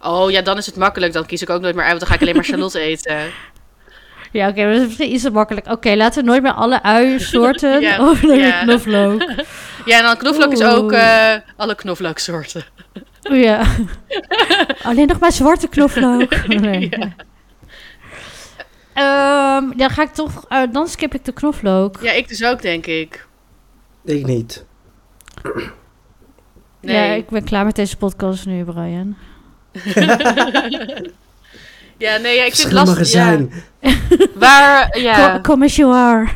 [0.00, 1.12] Oh ja, dan is het makkelijk.
[1.12, 3.32] Dan kies ik ook nooit meer ui, want dan ga ik alleen maar Charlotte eten.
[4.34, 5.66] Ja, oké, maar dat is misschien iets te makkelijk.
[5.66, 8.62] Oké, laten we nooit meer alle ui-soorten Ja, meer ja.
[8.62, 9.22] knoflook.
[9.84, 12.64] Ja, en dan knoflook is ook eh, alle knoflooksoorten.
[13.30, 13.66] Oh ja.
[14.82, 16.46] Alleen nog maar zwarte knoflook.
[16.46, 16.88] Nee.
[16.90, 17.14] Ja.
[18.94, 21.98] Ehm, dan ga ik toch, eh, dan skip ik de knoflook.
[22.02, 23.26] Ja, ik dus ook, denk ik.
[24.04, 24.64] Ik niet.
[26.80, 26.96] Nee.
[26.96, 29.16] Ja, ik ben klaar met deze podcast nu, Brian.
[31.98, 33.12] Ja, nee, ja, ik vind het lastig.
[33.12, 33.38] Ja.
[34.34, 35.30] Waar, ja.
[35.32, 36.28] Kom, kom as you are.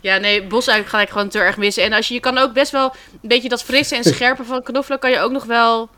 [0.00, 1.82] Ja, nee, bosui ga ik gewoon te erg missen.
[1.84, 4.62] En als je, je kan ook best wel een beetje dat frisse en scherpe van
[4.62, 5.88] knoflook kan je ook nog wel...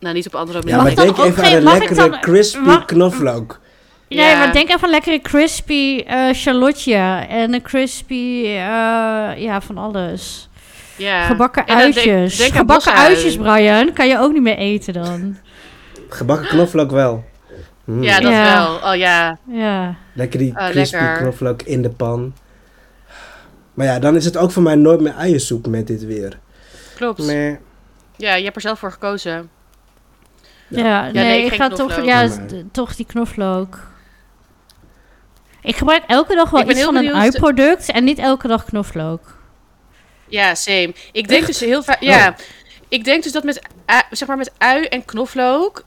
[0.00, 0.82] Nou, niet op andere Ja, manier.
[0.82, 3.60] maar ik dan denk ook even aan geen- een lekkere dan- crispy mag- knoflook.
[4.08, 4.38] Nee, Ja.
[4.38, 6.94] maar denk even aan lekkere crispy eh charlotte
[7.28, 8.52] en een crispy, eh,
[9.36, 10.48] ja, van alles.
[10.96, 11.24] ja.
[11.26, 12.36] Gebakken denk- uitjes.
[12.36, 15.36] denk Gebakken uitjes, Brian, kan je ook niet meer eten dan.
[16.08, 17.24] Gebakken knoflook wel.
[17.84, 18.02] Mm.
[18.02, 18.54] Ja, dat Ja.
[18.54, 18.92] wel.
[18.92, 19.38] Oh ja.
[19.46, 19.96] Ja.
[20.12, 21.16] Lekker die Oh, crispy lekker.
[21.18, 22.34] knoflook in de pan.
[23.74, 26.38] Maar ja, dan is het ook voor mij nooit meer uiensoep met dit weer.
[26.94, 27.18] Klopt.
[27.18, 27.58] Nee.
[28.16, 29.50] Ja, je hebt er zelf voor gekozen.
[30.68, 32.28] Ja, nee, nee, ik ga toch, ja,
[32.72, 33.78] toch die knoflook.
[35.62, 39.36] Ik gebruik elke dag wel iets van een ui-product en niet elke dag knoflook.
[40.28, 40.94] Ja, same.
[41.12, 42.00] Ik denk dus heel vaak...
[42.00, 42.34] Ja,
[42.88, 43.68] ik denk dus dat met,
[44.10, 45.84] zeg maar met ui en knoflook...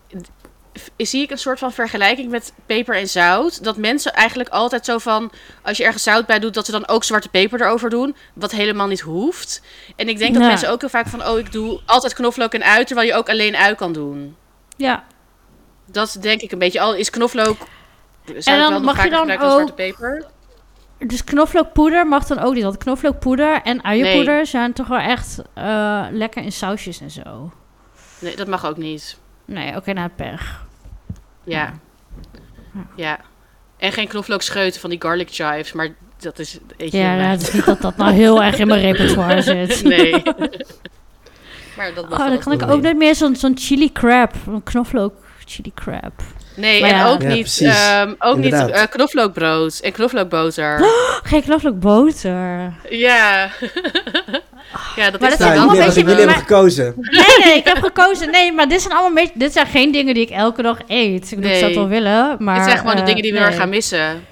[0.97, 3.63] zie ik een soort van vergelijking met peper en zout.
[3.63, 6.88] Dat mensen eigenlijk altijd zo van, als je ergens zout bij doet, dat ze dan
[6.88, 8.15] ook zwarte peper erover doen.
[8.34, 9.61] Wat helemaal niet hoeft.
[9.95, 12.63] En ik denk dat mensen ook heel vaak van, oh, ik doe altijd knoflook en
[12.63, 14.36] ui, terwijl je ook alleen ui kan doen.
[14.78, 15.03] Ja,
[15.91, 16.80] Dat denk ik een beetje.
[16.80, 17.57] Al is knoflook.
[18.38, 20.25] Zou dan wel mag je dan dan zwarte ook- peper.
[20.99, 22.63] dus knoflookpoeder mag dan ook niet.
[22.63, 27.51] Want knoflookpoeder en uienpoeder zijn toch wel echt eh, lekker in sausjes en zo.
[28.19, 29.17] Nee, dat mag ook niet.
[29.45, 30.65] Nee, oké, nou, pech.
[31.47, 31.73] Ja.
[32.95, 33.19] Ja.
[33.77, 35.87] En geen knoflookscheuten van die garlic chives, maar
[36.19, 36.57] dat is...
[36.77, 37.25] Eet je Ja, niet.
[37.31, 39.83] het is niet dat dat nou heel erg in mijn repertoire zit.
[39.83, 40.23] Nee.
[41.77, 44.33] maar dat mag Oh, dan kan ik ook nooit meer zo'n zo'n chili crab.
[44.47, 45.13] Een knoflook
[45.45, 46.13] chili crab.
[46.55, 47.09] Nee, Maar en ja.
[47.09, 47.67] ook Ja, niet, precies.
[47.89, 50.79] ehm, ook niet eh, knoflookbrood en knoflookboter.
[51.23, 52.73] Geen knoflookboter.
[52.89, 53.49] ja.
[54.95, 56.93] ja, dat Maar is dat zijn allemaal een beetje- jullie hebben gekozen.
[56.97, 58.32] Nee, nee, ik heb gekozen.
[58.32, 61.32] Nee, maar dit zijn allemaal beetje, dit zijn geen dingen die ik elke dag eet.
[61.32, 61.88] Ik, bedoel, ik zou het Nee.
[61.88, 62.55] wel willen, maar...
[62.55, 63.47] Dit zijn gewoon de eh, dingen die we nee.
[63.47, 64.23] er gaan missen.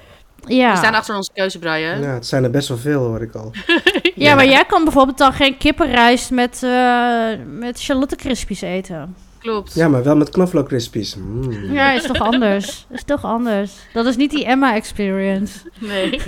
[0.46, 0.70] Ja.
[0.70, 2.00] We staan achter onze keuze, Brian.
[2.00, 3.50] Ja, het zijn er best wel veel, hoor ik al.
[4.14, 9.16] ja, maar jij kan bijvoorbeeld dan geen kippenrijst met, eh met Charlotte Crispies eten.
[9.46, 9.74] Klopt.
[9.74, 11.14] Ja, maar wel met knoflook crispies.
[11.14, 11.72] Mm.
[11.72, 12.86] Ja, is toch anders?
[12.90, 13.72] Is toch anders?
[13.92, 15.58] Dat is niet die Emma-experience.
[15.78, 16.20] Nee.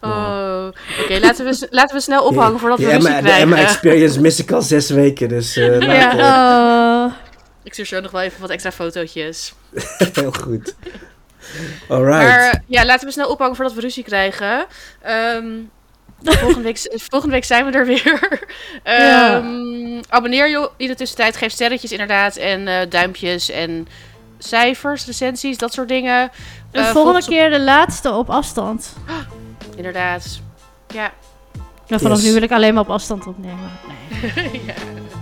[0.00, 0.68] Oh.
[1.02, 3.42] Oké, laten, we, laten we snel ophangen voordat Die we ruzie Emma, de krijgen.
[3.42, 7.06] Emma Experience mis ik al zes weken, dus eh, Ja.
[7.06, 7.12] Oh.
[7.62, 9.54] Ik stuur zo nog wel even wat extra fotootjes.
[10.14, 10.74] heel goed.
[11.88, 12.22] Alright.
[12.22, 14.66] Maar ja, laten we snel ophangen voordat we ruzie krijgen.
[15.02, 15.46] Ehm,
[16.22, 18.28] volgende, week, volgende week zijn we er weer.
[18.84, 19.36] Ja.
[19.36, 21.36] Ehm, Abonneer je in de tussentijd.
[21.36, 22.36] Geef sterretjes inderdaad.
[22.36, 23.88] En eh, duimpjes en
[24.38, 26.30] cijfers, recensies, dat soort dingen.
[26.72, 28.96] De Eh, volgende op- keer de laatste op afstand.
[29.76, 30.40] Inderdaad.
[30.88, 31.12] Ja.
[31.88, 32.26] Nou, vanaf Yes.
[32.26, 33.70] nu wil ik alleen maar op afstand opnemen.
[34.36, 34.72] Nee, ja.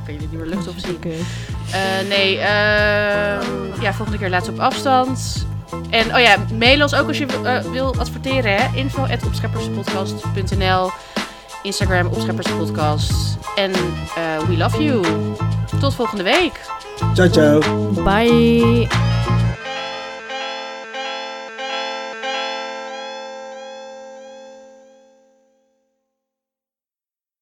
[0.04, 0.98] Kan je dit niet meer lucht op zien?
[1.02, 5.46] Eh, nee, ehm, ja, volgende keer laatst op afstand.
[5.90, 8.56] En oh ja, mail ons ook als je eh, wil adverteren.
[8.56, 8.76] Hè?
[8.76, 9.04] Info
[11.62, 13.38] Instagram opschepperspodcast.
[13.56, 15.04] En eh, we love you.
[15.80, 16.60] Tot volgende week.
[17.14, 17.60] Ciao, ciao.
[18.04, 19.15] Bye.